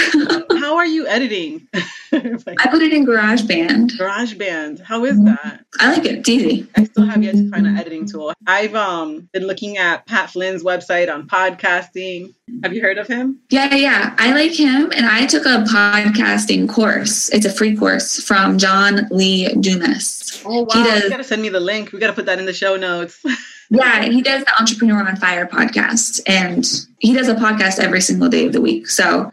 How 0.60 0.76
are 0.76 0.86
you 0.86 1.06
editing? 1.06 1.66
like, 1.72 1.84
I 2.60 2.68
put 2.70 2.82
it 2.82 2.92
in 2.92 3.04
GarageBand. 3.04 3.92
GarageBand. 3.92 4.80
How 4.80 5.04
is 5.04 5.22
that? 5.24 5.64
I 5.80 5.92
like 5.92 6.04
it. 6.04 6.18
It's 6.18 6.28
easy. 6.28 6.68
I 6.76 6.84
still 6.84 7.04
have 7.04 7.22
yet 7.22 7.34
to 7.34 7.50
find 7.50 7.66
an 7.66 7.76
editing 7.76 8.06
tool. 8.06 8.32
I've 8.46 8.74
um 8.74 9.28
been 9.32 9.46
looking 9.46 9.78
at 9.78 10.06
Pat 10.06 10.30
Flynn's 10.30 10.62
website 10.62 11.12
on 11.12 11.26
podcasting. 11.26 12.34
Have 12.62 12.72
you 12.72 12.82
heard 12.82 12.98
of 12.98 13.08
him? 13.08 13.40
Yeah, 13.50 13.74
yeah. 13.74 14.14
I 14.18 14.32
like 14.32 14.52
him 14.52 14.92
and 14.94 15.06
I 15.06 15.26
took 15.26 15.44
a 15.44 15.64
podcasting 15.64 16.68
course. 16.68 17.28
It's 17.30 17.46
a 17.46 17.50
free 17.52 17.76
course 17.76 18.22
from 18.22 18.58
John 18.58 19.08
Lee 19.10 19.48
Dumas. 19.54 20.42
Oh 20.44 20.62
wow. 20.62 20.84
Does, 20.84 21.04
you 21.04 21.10
gotta 21.10 21.24
send 21.24 21.42
me 21.42 21.48
the 21.48 21.60
link. 21.60 21.92
We 21.92 21.98
gotta 21.98 22.12
put 22.12 22.26
that 22.26 22.38
in 22.38 22.46
the 22.46 22.52
show 22.52 22.76
notes. 22.76 23.20
Yeah, 23.72 24.04
he 24.04 24.20
does 24.20 24.44
the 24.44 24.60
Entrepreneur 24.60 25.08
on 25.08 25.16
Fire 25.16 25.46
podcast, 25.46 26.20
and 26.26 26.86
he 26.98 27.14
does 27.14 27.28
a 27.28 27.34
podcast 27.34 27.78
every 27.78 28.02
single 28.02 28.28
day 28.28 28.44
of 28.44 28.52
the 28.52 28.60
week. 28.60 28.86
So 28.86 29.32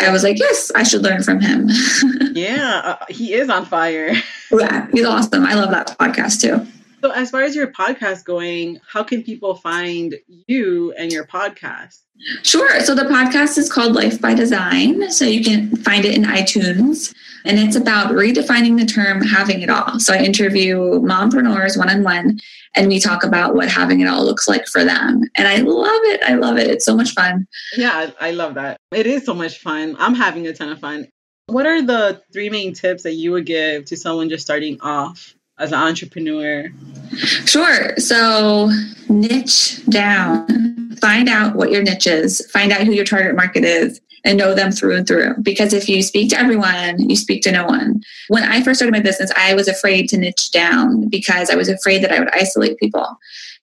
I 0.00 0.10
was 0.10 0.24
like, 0.24 0.40
yes, 0.40 0.72
I 0.74 0.82
should 0.82 1.02
learn 1.02 1.22
from 1.22 1.40
him. 1.40 1.68
yeah, 2.32 2.82
uh, 2.84 3.04
he 3.08 3.32
is 3.32 3.48
on 3.48 3.64
fire. 3.64 4.12
yeah, 4.50 4.88
he's 4.92 5.06
awesome. 5.06 5.44
I 5.44 5.54
love 5.54 5.70
that 5.70 5.96
podcast 6.00 6.40
too. 6.40 6.66
So, 7.02 7.10
as 7.12 7.30
far 7.30 7.42
as 7.42 7.56
your 7.56 7.68
podcast 7.68 8.24
going, 8.24 8.78
how 8.86 9.02
can 9.02 9.22
people 9.22 9.54
find 9.54 10.16
you 10.46 10.92
and 10.98 11.10
your 11.10 11.24
podcast? 11.24 12.00
Sure. 12.42 12.80
So, 12.80 12.94
the 12.94 13.04
podcast 13.04 13.56
is 13.56 13.72
called 13.72 13.94
Life 13.94 14.20
by 14.20 14.34
Design. 14.34 15.10
So, 15.10 15.24
you 15.24 15.42
can 15.42 15.74
find 15.76 16.04
it 16.04 16.14
in 16.14 16.24
iTunes. 16.24 17.14
And 17.46 17.58
it's 17.58 17.74
about 17.74 18.12
redefining 18.12 18.78
the 18.78 18.84
term 18.84 19.22
having 19.22 19.62
it 19.62 19.70
all. 19.70 19.98
So, 19.98 20.12
I 20.12 20.18
interview 20.18 21.00
mompreneurs 21.00 21.78
one 21.78 21.88
on 21.88 22.02
one 22.02 22.38
and 22.76 22.88
we 22.88 23.00
talk 23.00 23.24
about 23.24 23.54
what 23.54 23.68
having 23.68 24.00
it 24.00 24.06
all 24.06 24.24
looks 24.24 24.46
like 24.46 24.66
for 24.66 24.84
them. 24.84 25.22
And 25.36 25.48
I 25.48 25.56
love 25.56 26.02
it. 26.04 26.22
I 26.22 26.34
love 26.34 26.58
it. 26.58 26.68
It's 26.68 26.84
so 26.84 26.94
much 26.94 27.12
fun. 27.12 27.46
Yeah, 27.76 28.10
I 28.20 28.32
love 28.32 28.54
that. 28.54 28.76
It 28.92 29.06
is 29.06 29.24
so 29.24 29.34
much 29.34 29.58
fun. 29.58 29.96
I'm 29.98 30.14
having 30.14 30.46
a 30.46 30.52
ton 30.52 30.68
of 30.68 30.78
fun. 30.80 31.08
What 31.46 31.66
are 31.66 31.82
the 31.82 32.22
three 32.32 32.50
main 32.50 32.74
tips 32.74 33.02
that 33.04 33.14
you 33.14 33.32
would 33.32 33.46
give 33.46 33.86
to 33.86 33.96
someone 33.96 34.28
just 34.28 34.44
starting 34.44 34.80
off 34.82 35.34
as 35.60 35.72
an 35.72 35.78
entrepreneur? 35.78 36.68
Sure. 37.44 37.96
So, 37.98 38.70
niche 39.08 39.84
down, 39.86 40.96
find 40.96 41.28
out 41.28 41.54
what 41.54 41.70
your 41.70 41.82
niche 41.82 42.06
is, 42.06 42.44
find 42.50 42.72
out 42.72 42.82
who 42.82 42.92
your 42.92 43.04
target 43.04 43.36
market 43.36 43.64
is, 43.64 44.00
and 44.24 44.38
know 44.38 44.54
them 44.54 44.70
through 44.72 44.96
and 44.96 45.06
through. 45.06 45.34
Because 45.42 45.72
if 45.72 45.88
you 45.88 46.02
speak 46.02 46.30
to 46.30 46.38
everyone, 46.38 47.08
you 47.08 47.16
speak 47.16 47.42
to 47.42 47.52
no 47.52 47.64
one. 47.64 48.00
When 48.28 48.42
I 48.42 48.62
first 48.62 48.78
started 48.78 48.92
my 48.92 49.00
business, 49.00 49.30
I 49.36 49.54
was 49.54 49.68
afraid 49.68 50.08
to 50.10 50.18
niche 50.18 50.50
down 50.50 51.08
because 51.08 51.50
I 51.50 51.56
was 51.56 51.68
afraid 51.68 52.02
that 52.02 52.12
I 52.12 52.18
would 52.18 52.30
isolate 52.34 52.78
people. 52.78 53.06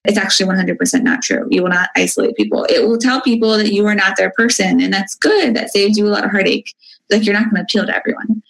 It's 0.06 0.18
actually 0.18 0.50
100% 0.50 1.04
not 1.04 1.22
true. 1.22 1.48
You 1.50 1.64
will 1.64 1.70
not 1.70 1.90
isolate 1.96 2.36
people. 2.36 2.66
It 2.70 2.88
will 2.88 2.98
tell 2.98 3.22
people 3.22 3.58
that 3.58 3.74
you 3.74 3.86
are 3.86 3.96
not 3.96 4.18
their 4.18 4.32
person, 4.32 4.80
and 4.80 4.94
that's 4.94 5.16
good. 5.16 5.56
That 5.56 5.72
saves 5.72 5.98
you 5.98 6.08
a 6.08 6.10
lot 6.10 6.24
of 6.24 6.32
heartache. 6.32 6.74
Like 7.10 7.26
you're 7.26 7.34
not 7.34 7.46
going 7.46 7.56
to 7.56 7.62
appeal 7.62 7.86
to 7.86 7.96
everyone. 7.96 8.42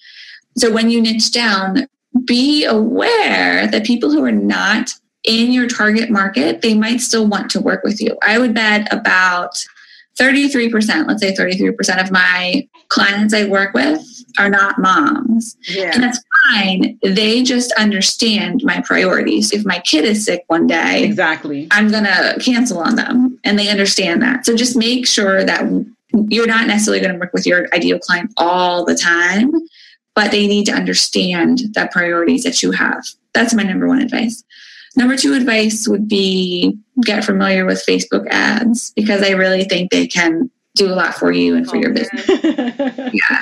So 0.55 0.71
when 0.71 0.89
you 0.89 1.01
niche 1.01 1.31
down, 1.31 1.87
be 2.25 2.65
aware 2.65 3.67
that 3.67 3.85
people 3.85 4.11
who 4.11 4.23
are 4.23 4.31
not 4.31 4.93
in 5.23 5.51
your 5.51 5.67
target 5.67 6.09
market, 6.09 6.61
they 6.61 6.73
might 6.73 7.01
still 7.01 7.27
want 7.27 7.51
to 7.51 7.61
work 7.61 7.83
with 7.83 8.01
you. 8.01 8.17
I 8.21 8.37
would 8.37 8.53
bet 8.53 8.91
about 8.93 9.63
33%, 10.19 11.07
let's 11.07 11.21
say 11.21 11.33
33% 11.33 12.01
of 12.01 12.11
my 12.11 12.67
clients 12.89 13.33
I 13.33 13.45
work 13.45 13.73
with 13.73 14.01
are 14.39 14.49
not 14.49 14.79
moms. 14.79 15.55
Yeah. 15.69 15.91
And 15.93 16.01
that's 16.01 16.19
fine. 16.51 16.97
They 17.03 17.43
just 17.43 17.71
understand 17.73 18.61
my 18.63 18.81
priorities. 18.81 19.51
If 19.51 19.65
my 19.65 19.79
kid 19.79 20.05
is 20.05 20.25
sick 20.25 20.43
one 20.47 20.65
day, 20.65 21.03
exactly. 21.03 21.67
I'm 21.71 21.91
going 21.91 22.05
to 22.05 22.37
cancel 22.41 22.79
on 22.79 22.95
them 22.95 23.39
and 23.43 23.59
they 23.59 23.69
understand 23.69 24.21
that. 24.23 24.45
So 24.45 24.55
just 24.55 24.75
make 24.75 25.05
sure 25.05 25.43
that 25.43 25.69
you're 26.29 26.47
not 26.47 26.67
necessarily 26.67 27.01
going 27.01 27.13
to 27.13 27.19
work 27.19 27.33
with 27.33 27.45
your 27.45 27.67
ideal 27.73 27.99
client 27.99 28.31
all 28.37 28.85
the 28.85 28.95
time, 28.95 29.51
but 30.17 30.31
they 30.31 30.47
need 30.47 30.65
to 30.65 30.71
understand 30.71 31.59
the 31.75 31.87
priorities 31.91 32.41
that 32.41 32.63
you 32.63 32.71
have. 32.71 33.07
That's 33.33 33.53
my 33.53 33.61
number 33.61 33.87
one 33.87 34.01
advice. 34.01 34.43
Number 34.95 35.15
two 35.15 35.35
advice 35.35 35.87
would 35.87 36.07
be 36.07 36.75
get 37.05 37.23
familiar 37.23 37.67
with 37.67 37.85
Facebook 37.87 38.25
ads 38.31 38.93
because 38.95 39.21
I 39.21 39.33
really 39.33 39.65
think 39.65 39.91
they 39.91 40.07
can 40.07 40.49
do 40.73 40.87
a 40.87 40.95
lot 40.95 41.13
for 41.13 41.31
you 41.31 41.55
and 41.55 41.69
for 41.69 41.77
oh, 41.77 41.81
your 41.81 41.93
business. 41.93 42.27
yeah. 43.13 43.41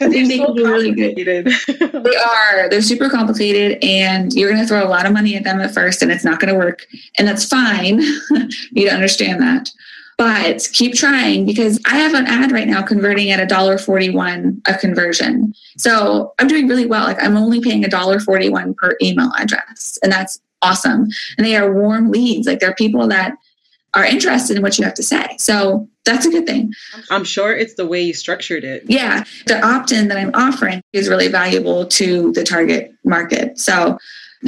I 0.00 0.08
think 0.08 0.28
they 0.28 0.38
so 0.38 0.46
can 0.46 0.54
be 0.54 0.62
really 0.62 0.92
good. 0.92 1.14
they 1.14 2.16
are. 2.16 2.70
They're 2.70 2.80
super 2.80 3.10
complicated 3.10 3.84
and 3.84 4.32
you're 4.32 4.50
going 4.50 4.62
to 4.62 4.66
throw 4.66 4.82
a 4.82 4.88
lot 4.88 5.04
of 5.04 5.12
money 5.12 5.36
at 5.36 5.44
them 5.44 5.60
at 5.60 5.74
first 5.74 6.00
and 6.00 6.10
it's 6.10 6.24
not 6.24 6.40
going 6.40 6.54
to 6.54 6.58
work. 6.58 6.86
And 7.18 7.28
that's 7.28 7.44
fine. 7.44 8.00
you 8.30 8.48
need 8.72 8.86
to 8.86 8.94
understand 8.94 9.42
that. 9.42 9.70
But 10.16 10.68
keep 10.72 10.94
trying 10.94 11.44
because 11.44 11.80
I 11.86 11.96
have 11.96 12.14
an 12.14 12.26
ad 12.26 12.52
right 12.52 12.68
now 12.68 12.82
converting 12.82 13.30
at 13.30 13.40
a 13.40 13.46
dollar 13.46 13.78
forty-one 13.78 14.62
a 14.66 14.78
conversion. 14.78 15.54
So 15.76 16.34
I'm 16.38 16.46
doing 16.46 16.68
really 16.68 16.86
well. 16.86 17.04
Like 17.04 17.22
I'm 17.22 17.36
only 17.36 17.60
paying 17.60 17.84
a 17.84 17.88
dollar 17.88 18.20
forty-one 18.20 18.74
per 18.74 18.96
email 19.02 19.32
address, 19.36 19.98
and 20.02 20.12
that's 20.12 20.40
awesome. 20.62 21.08
And 21.36 21.46
they 21.46 21.56
are 21.56 21.74
warm 21.74 22.10
leads. 22.10 22.46
Like 22.46 22.60
they're 22.60 22.74
people 22.74 23.08
that 23.08 23.34
are 23.94 24.04
interested 24.04 24.56
in 24.56 24.62
what 24.62 24.78
you 24.78 24.84
have 24.84 24.94
to 24.94 25.02
say. 25.02 25.36
So 25.38 25.88
that's 26.04 26.26
a 26.26 26.30
good 26.30 26.46
thing. 26.46 26.72
I'm 27.10 27.24
sure 27.24 27.56
it's 27.56 27.74
the 27.74 27.86
way 27.86 28.02
you 28.02 28.12
structured 28.12 28.64
it. 28.64 28.82
Yeah. 28.86 29.24
The 29.46 29.64
opt 29.64 29.92
in 29.92 30.08
that 30.08 30.18
I'm 30.18 30.34
offering 30.34 30.82
is 30.92 31.08
really 31.08 31.28
valuable 31.28 31.86
to 31.86 32.32
the 32.32 32.42
target 32.42 32.92
market. 33.04 33.58
So 33.58 33.98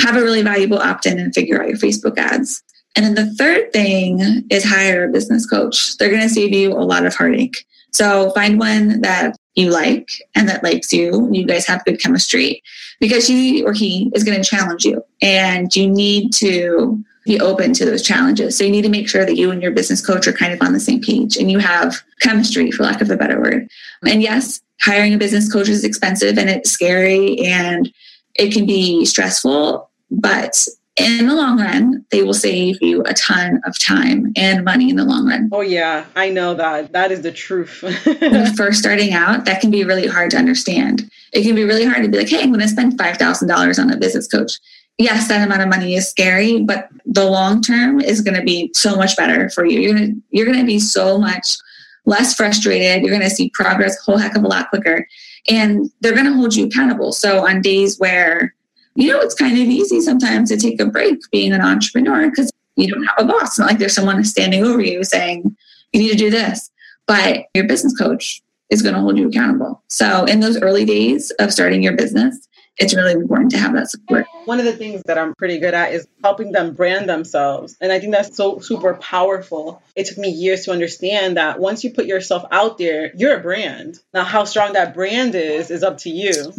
have 0.00 0.16
a 0.16 0.22
really 0.22 0.42
valuable 0.42 0.78
opt 0.78 1.06
in 1.06 1.18
and 1.18 1.32
figure 1.32 1.62
out 1.62 1.68
your 1.68 1.78
Facebook 1.78 2.18
ads. 2.18 2.62
And 2.96 3.04
then 3.04 3.14
the 3.14 3.34
third 3.34 3.72
thing 3.72 4.44
is 4.50 4.64
hire 4.64 5.04
a 5.04 5.12
business 5.12 5.46
coach. 5.46 5.96
They're 5.98 6.10
going 6.10 6.22
to 6.22 6.28
save 6.28 6.52
you 6.52 6.72
a 6.72 6.80
lot 6.80 7.04
of 7.04 7.14
heartache. 7.14 7.66
So 7.92 8.30
find 8.30 8.58
one 8.58 9.00
that 9.02 9.36
you 9.54 9.70
like 9.70 10.08
and 10.34 10.48
that 10.48 10.62
likes 10.62 10.92
you. 10.92 11.28
You 11.30 11.46
guys 11.46 11.66
have 11.66 11.84
good 11.84 12.00
chemistry 12.00 12.62
because 13.00 13.26
she 13.26 13.62
or 13.64 13.72
he 13.72 14.10
is 14.14 14.24
going 14.24 14.42
to 14.42 14.48
challenge 14.48 14.84
you 14.84 15.02
and 15.22 15.74
you 15.74 15.88
need 15.88 16.32
to 16.34 17.02
be 17.24 17.40
open 17.40 17.72
to 17.74 17.84
those 17.84 18.02
challenges. 18.02 18.56
So 18.56 18.64
you 18.64 18.70
need 18.70 18.82
to 18.82 18.88
make 18.88 19.08
sure 19.08 19.24
that 19.24 19.36
you 19.36 19.50
and 19.50 19.62
your 19.62 19.72
business 19.72 20.04
coach 20.04 20.26
are 20.26 20.32
kind 20.32 20.52
of 20.52 20.62
on 20.62 20.72
the 20.72 20.80
same 20.80 21.00
page 21.00 21.36
and 21.36 21.50
you 21.50 21.58
have 21.58 21.96
chemistry, 22.20 22.70
for 22.70 22.84
lack 22.84 23.00
of 23.00 23.10
a 23.10 23.16
better 23.16 23.40
word. 23.40 23.68
And 24.06 24.22
yes, 24.22 24.60
hiring 24.80 25.14
a 25.14 25.18
business 25.18 25.52
coach 25.52 25.68
is 25.68 25.84
expensive 25.84 26.38
and 26.38 26.48
it's 26.48 26.70
scary 26.70 27.38
and 27.40 27.92
it 28.36 28.52
can 28.52 28.66
be 28.66 29.04
stressful, 29.04 29.90
but 30.10 30.66
in 30.96 31.26
the 31.26 31.34
long 31.34 31.58
run, 31.58 32.04
they 32.10 32.22
will 32.22 32.34
save 32.34 32.80
you 32.80 33.02
a 33.04 33.14
ton 33.14 33.60
of 33.66 33.78
time 33.78 34.32
and 34.36 34.64
money 34.64 34.88
in 34.88 34.96
the 34.96 35.04
long 35.04 35.28
run. 35.28 35.50
Oh, 35.52 35.60
yeah, 35.60 36.06
I 36.16 36.30
know 36.30 36.54
that. 36.54 36.92
That 36.92 37.12
is 37.12 37.22
the 37.22 37.32
truth. 37.32 37.82
when 37.82 38.54
first 38.56 38.78
starting 38.78 39.12
out, 39.12 39.44
that 39.44 39.60
can 39.60 39.70
be 39.70 39.84
really 39.84 40.06
hard 40.06 40.30
to 40.30 40.38
understand. 40.38 41.10
It 41.32 41.42
can 41.42 41.54
be 41.54 41.64
really 41.64 41.84
hard 41.84 42.02
to 42.02 42.08
be 42.08 42.18
like, 42.18 42.28
hey, 42.28 42.42
I'm 42.42 42.48
going 42.48 42.60
to 42.60 42.68
spend 42.68 42.98
$5,000 42.98 43.78
on 43.78 43.92
a 43.92 43.96
business 43.96 44.26
coach 44.26 44.58
yes, 44.98 45.28
that 45.28 45.44
amount 45.44 45.62
of 45.62 45.68
money 45.68 45.94
is 45.94 46.08
scary, 46.08 46.62
but 46.62 46.88
the 47.04 47.24
long 47.24 47.62
term 47.62 48.00
is 48.00 48.20
going 48.20 48.36
to 48.36 48.42
be 48.42 48.70
so 48.74 48.96
much 48.96 49.16
better 49.16 49.50
for 49.50 49.64
you. 49.64 49.80
You're 49.80 49.94
going 49.94 50.14
to, 50.14 50.22
you're 50.30 50.46
going 50.46 50.58
to 50.58 50.66
be 50.66 50.78
so 50.78 51.18
much 51.18 51.56
less 52.04 52.34
frustrated. 52.34 53.02
You're 53.02 53.16
going 53.16 53.28
to 53.28 53.34
see 53.34 53.50
progress 53.50 53.98
a 53.98 54.02
whole 54.02 54.18
heck 54.18 54.36
of 54.36 54.44
a 54.44 54.48
lot 54.48 54.70
quicker. 54.70 55.06
And 55.48 55.90
they're 56.00 56.14
going 56.14 56.26
to 56.26 56.32
hold 56.32 56.54
you 56.54 56.66
accountable. 56.66 57.12
So 57.12 57.46
on 57.46 57.60
days 57.60 57.98
where, 57.98 58.54
you 58.96 59.12
know, 59.12 59.20
it's 59.20 59.34
kind 59.34 59.52
of 59.52 59.66
easy 59.66 60.00
sometimes 60.00 60.48
to 60.48 60.56
take 60.56 60.80
a 60.80 60.86
break 60.86 61.18
being 61.30 61.52
an 61.52 61.60
entrepreneur 61.60 62.30
because 62.30 62.50
you 62.76 62.88
don't 62.88 63.04
have 63.04 63.18
a 63.18 63.24
boss. 63.24 63.58
Not 63.58 63.68
like 63.68 63.78
there's 63.78 63.94
someone 63.94 64.22
standing 64.24 64.64
over 64.64 64.80
you 64.80 65.04
saying, 65.04 65.56
you 65.92 66.00
need 66.00 66.10
to 66.10 66.16
do 66.16 66.30
this. 66.30 66.70
But 67.06 67.44
your 67.54 67.66
business 67.66 67.96
coach 67.96 68.42
is 68.70 68.82
going 68.82 68.94
to 68.94 69.00
hold 69.00 69.16
you 69.16 69.28
accountable. 69.28 69.82
So 69.88 70.24
in 70.24 70.40
those 70.40 70.60
early 70.60 70.84
days 70.84 71.30
of 71.38 71.52
starting 71.52 71.82
your 71.82 71.96
business, 71.96 72.48
it's 72.78 72.94
really 72.94 73.12
important 73.12 73.50
to 73.52 73.58
have 73.58 73.74
that 73.74 73.90
support. 73.90 74.26
One 74.44 74.58
of 74.58 74.64
the 74.64 74.72
things 74.72 75.02
that 75.06 75.18
I'm 75.18 75.34
pretty 75.34 75.58
good 75.58 75.74
at 75.74 75.92
is 75.92 76.06
helping 76.22 76.52
them 76.52 76.74
brand 76.74 77.08
themselves. 77.08 77.76
And 77.80 77.90
I 77.90 77.98
think 77.98 78.12
that's 78.12 78.36
so 78.36 78.58
super 78.58 78.94
powerful. 78.94 79.82
It 79.94 80.06
took 80.06 80.18
me 80.18 80.28
years 80.28 80.64
to 80.64 80.72
understand 80.72 81.36
that 81.36 81.58
once 81.58 81.84
you 81.84 81.92
put 81.92 82.06
yourself 82.06 82.44
out 82.50 82.78
there, 82.78 83.12
you're 83.16 83.36
a 83.38 83.40
brand. 83.40 83.98
Now, 84.12 84.24
how 84.24 84.44
strong 84.44 84.74
that 84.74 84.94
brand 84.94 85.34
is, 85.34 85.70
is 85.70 85.82
up 85.82 85.98
to 85.98 86.10
you. 86.10 86.52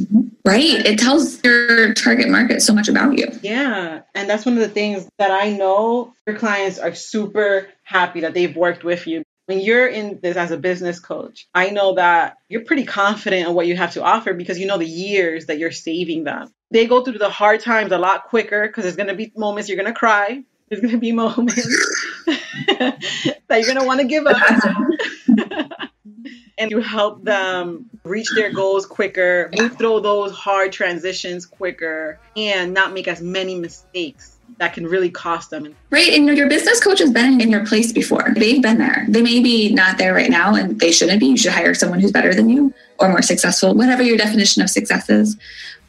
Right. 0.43 0.85
It 0.85 0.97
tells 0.97 1.43
your 1.43 1.93
target 1.93 2.29
market 2.29 2.61
so 2.61 2.73
much 2.73 2.87
about 2.87 3.17
you. 3.17 3.27
Yeah. 3.41 4.01
And 4.15 4.29
that's 4.29 4.45
one 4.45 4.55
of 4.55 4.61
the 4.61 4.69
things 4.69 5.07
that 5.17 5.31
I 5.31 5.49
know 5.49 6.13
your 6.25 6.37
clients 6.37 6.79
are 6.79 6.95
super 6.95 7.67
happy 7.83 8.21
that 8.21 8.33
they've 8.33 8.55
worked 8.55 8.83
with 8.83 9.07
you 9.07 9.23
when 9.47 9.61
you're 9.61 9.87
in 9.87 10.19
this 10.21 10.35
as 10.35 10.51
a 10.51 10.57
business 10.57 10.99
coach, 10.99 11.47
I 11.55 11.69
know 11.69 11.95
that 11.95 12.37
you're 12.49 12.65
pretty 12.65 12.83
confident 12.83 13.47
in 13.47 13.55
what 13.55 13.65
you 13.65 13.77
have 13.77 13.93
to 13.93 14.03
offer 14.03 14.33
because 14.33 14.59
you 14.59 14.67
know 14.67 14.77
the 14.77 14.85
years 14.85 15.45
that 15.45 15.57
you're 15.57 15.71
saving 15.71 16.25
them. 16.25 16.53
They 16.69 16.85
go 16.85 17.01
through 17.01 17.17
the 17.17 17.29
hard 17.29 17.61
times 17.61 17.93
a 17.93 17.97
lot 17.97 18.25
quicker 18.25 18.67
because 18.67 18.83
there's 18.83 18.97
going 18.97 19.07
to 19.07 19.15
be 19.15 19.31
moments 19.37 19.69
you're 19.69 19.77
going 19.77 19.91
to 19.91 19.97
cry. 19.97 20.43
There's 20.67 20.81
going 20.81 20.91
to 20.91 20.99
be 20.99 21.11
moments 21.13 21.65
that 22.25 22.99
you're 23.49 23.63
going 23.63 23.79
to 23.79 23.85
want 23.85 24.01
to 24.01 24.07
give 24.07 24.27
up. 24.27 24.37
and 26.57 26.69
you 26.69 26.81
help 26.81 27.23
them 27.23 27.89
reach 28.03 28.27
their 28.35 28.51
goals 28.51 28.85
quicker, 28.85 29.49
move 29.57 29.77
through 29.77 30.01
those 30.01 30.33
hard 30.33 30.73
transitions 30.73 31.45
quicker, 31.45 32.19
and 32.35 32.73
not 32.73 32.91
make 32.91 33.07
as 33.07 33.21
many 33.21 33.57
mistakes 33.57 34.36
that 34.57 34.73
can 34.73 34.87
really 34.87 35.09
cost 35.09 35.49
them. 35.49 35.75
Right. 35.91 36.13
And 36.13 36.27
your 36.35 36.49
business 36.49 36.83
coach 36.83 36.99
has 36.99 37.11
been 37.11 37.39
in 37.39 37.49
your 37.49 37.65
place 37.65 37.91
before. 37.91 38.33
They've 38.35 38.61
been 38.61 38.77
there. 38.77 39.05
They 39.07 39.21
may 39.21 39.39
be 39.39 39.73
not 39.73 39.97
there 39.97 40.13
right 40.13 40.29
now 40.29 40.55
and 40.55 40.79
they 40.79 40.91
shouldn't 40.91 41.19
be. 41.19 41.27
You 41.27 41.37
should 41.37 41.51
hire 41.51 41.73
someone 41.73 41.99
who's 41.99 42.11
better 42.11 42.33
than 42.33 42.49
you 42.49 42.73
or 42.99 43.09
more 43.09 43.21
successful, 43.21 43.75
whatever 43.75 44.01
your 44.01 44.17
definition 44.17 44.63
of 44.63 44.69
success 44.69 45.09
is. 45.09 45.37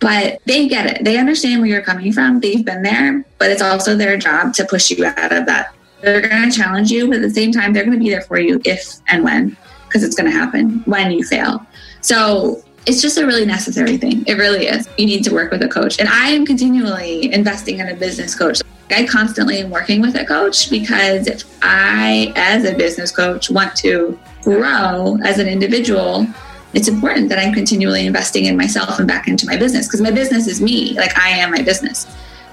But 0.01 0.41
they 0.45 0.69
get 0.69 0.87
it. 0.87 1.05
They 1.05 1.19
understand 1.19 1.61
where 1.61 1.71
you're 1.71 1.83
coming 1.83 2.13
from. 2.13 2.41
They've 2.41 2.65
been 2.65 2.83
there, 2.83 3.25
but 3.39 3.51
it's 3.51 3.63
also 3.63 3.97
their 3.97 4.17
job 4.17 4.53
to 4.55 4.65
push 4.65 4.91
you 4.91 5.05
out 5.05 5.33
of 5.33 5.47
that. 5.47 5.75
They're 6.03 6.29
going 6.29 6.49
to 6.49 6.57
challenge 6.57 6.91
you, 6.93 7.09
but 7.09 7.17
at 7.17 7.23
the 7.23 7.31
same 7.31 7.51
time, 7.51 7.73
they're 7.73 7.85
going 7.85 7.99
to 7.99 8.05
be 8.05 8.11
there 8.11 8.21
for 8.21 8.39
you 8.39 8.61
if 8.65 9.01
and 9.09 9.25
when, 9.25 9.57
because 9.87 10.05
it's 10.05 10.15
going 10.15 10.31
to 10.31 10.37
happen 10.37 10.83
when 10.85 11.11
you 11.11 11.25
fail. 11.25 11.67
So 12.03 12.63
it's 12.89 13.03
just 13.03 13.19
a 13.19 13.27
really 13.27 13.45
necessary 13.45 13.99
thing. 13.99 14.25
It 14.27 14.39
really 14.39 14.67
is. 14.67 14.89
You 14.97 15.05
need 15.05 15.23
to 15.25 15.35
work 15.35 15.51
with 15.53 15.63
a 15.63 15.69
coach. 15.69 16.01
And 16.01 16.09
I 16.09 16.31
am 16.31 16.47
continually 16.47 17.31
investing 17.33 17.81
in 17.81 17.89
a 17.89 17.95
business 17.95 18.35
coach. 18.35 18.63
I 18.91 19.07
constantly 19.07 19.59
am 19.59 19.69
working 19.69 20.01
with 20.01 20.15
a 20.15 20.25
coach 20.25 20.71
because 20.71 21.27
if 21.27 21.45
I, 21.61 22.33
as 22.35 22.65
a 22.65 22.75
business 22.75 23.11
coach, 23.11 23.51
want 23.51 23.77
to 23.77 24.19
grow 24.43 25.19
as 25.23 25.39
an 25.39 25.49
individual, 25.49 26.27
it's 26.73 26.89
important 26.89 27.29
that 27.29 27.39
I'm 27.39 27.53
continually 27.53 28.07
investing 28.07 28.47
in 28.47 28.57
myself 28.57 28.99
and 28.99 29.07
back 29.07 29.29
into 29.29 29.45
my 29.45 29.59
business 29.59 29.87
because 29.87 30.01
my 30.01 30.11
business 30.11 30.47
is 30.47 30.63
me. 30.63 30.95
Like 30.95 31.17
I 31.19 31.29
am 31.29 31.51
my 31.51 31.61
business. 31.61 32.07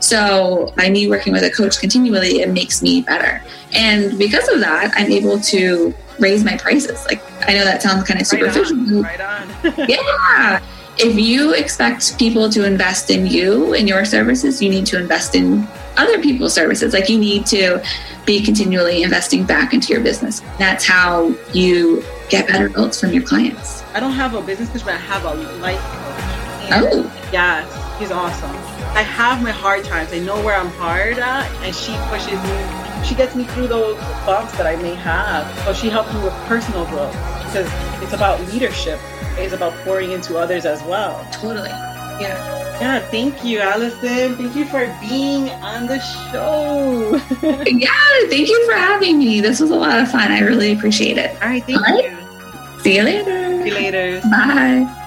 So 0.05 0.71
by 0.77 0.91
me 0.91 1.09
working 1.09 1.33
with 1.33 1.41
a 1.41 1.49
coach 1.49 1.79
continually, 1.79 2.41
it 2.41 2.49
makes 2.49 2.83
me 2.83 3.01
better. 3.01 3.41
And 3.73 4.19
because 4.19 4.47
of 4.49 4.59
that, 4.59 4.93
I'm 4.95 5.11
able 5.11 5.39
to 5.39 5.95
raise 6.19 6.43
my 6.43 6.57
prices. 6.57 7.03
Like 7.05 7.23
I 7.49 7.55
know 7.55 7.65
that 7.65 7.81
sounds 7.81 8.07
kind 8.07 8.21
of 8.21 8.27
superficial. 8.27 8.77
Right 9.01 9.19
on. 9.19 9.47
Right 9.63 9.79
on. 9.79 9.85
yeah. 9.89 10.61
If 10.99 11.17
you 11.17 11.55
expect 11.55 12.19
people 12.19 12.51
to 12.51 12.63
invest 12.65 13.09
in 13.09 13.25
you 13.25 13.73
and 13.73 13.89
your 13.89 14.05
services, 14.05 14.61
you 14.61 14.69
need 14.69 14.85
to 14.85 14.99
invest 14.99 15.33
in 15.33 15.67
other 15.97 16.21
people's 16.21 16.53
services. 16.53 16.93
Like 16.93 17.09
you 17.09 17.17
need 17.17 17.47
to 17.47 17.83
be 18.27 18.43
continually 18.43 19.01
investing 19.01 19.43
back 19.43 19.73
into 19.73 19.91
your 19.91 20.03
business. 20.03 20.43
That's 20.59 20.85
how 20.85 21.33
you 21.51 22.03
get 22.29 22.47
better 22.47 22.67
results 22.67 23.01
from 23.01 23.11
your 23.11 23.23
clients. 23.23 23.81
I 23.95 23.99
don't 23.99 24.13
have 24.13 24.35
a 24.35 24.41
business 24.43 24.69
coach, 24.69 24.85
but 24.85 24.93
I 24.93 24.97
have 24.97 25.25
a 25.25 25.33
life 25.57 25.79
coach. 25.79 26.71
And 26.71 26.85
oh. 26.93 27.29
Yes, 27.31 27.99
he's 27.99 28.11
awesome. 28.11 28.64
I 28.95 29.01
have 29.01 29.43
my 29.43 29.51
hard 29.51 29.83
times. 29.83 30.13
I 30.13 30.19
know 30.19 30.41
where 30.43 30.55
I'm 30.55 30.71
hard 30.71 31.19
at, 31.19 31.51
and 31.63 31.75
she 31.75 31.95
pushes 32.09 32.41
me 32.43 32.85
she 33.05 33.13
gets 33.13 33.35
me 33.35 33.43
through 33.43 33.67
those 33.67 33.97
bumps 34.25 34.51
that 34.57 34.65
I 34.65 34.75
may 34.81 34.95
have. 34.95 35.47
So 35.59 35.73
she 35.73 35.89
helps 35.89 36.13
me 36.13 36.23
with 36.23 36.33
personal 36.47 36.85
growth 36.87 37.13
because 37.45 37.71
it's 38.01 38.13
about 38.13 38.41
leadership. 38.51 38.99
It's 39.37 39.53
about 39.53 39.73
pouring 39.83 40.11
into 40.11 40.37
others 40.37 40.65
as 40.65 40.81
well. 40.83 41.25
Totally. 41.31 41.69
Yeah. 41.69 42.53
Yeah, 42.79 42.99
thank 42.99 43.43
you, 43.43 43.59
Allison. 43.59 44.35
Thank 44.35 44.55
you 44.55 44.65
for 44.65 44.85
being 45.07 45.49
on 45.49 45.85
the 45.87 45.99
show. 45.99 47.15
yeah, 47.65 47.89
thank 48.29 48.49
you 48.49 48.65
for 48.65 48.73
having 48.73 49.19
me. 49.19 49.39
This 49.39 49.61
was 49.61 49.69
a 49.69 49.75
lot 49.75 49.99
of 49.99 50.11
fun. 50.11 50.31
I 50.31 50.39
really 50.41 50.73
appreciate 50.73 51.17
it. 51.17 51.31
All 51.41 51.47
right, 51.47 51.63
thank 51.63 51.77
All 51.77 51.95
right. 51.95 52.03
you. 52.03 52.81
See 52.81 52.97
you 52.97 53.03
later. 53.03 53.63
See 53.63 53.69
you 53.69 53.75
later. 53.75 54.21
Bye. 54.29 55.01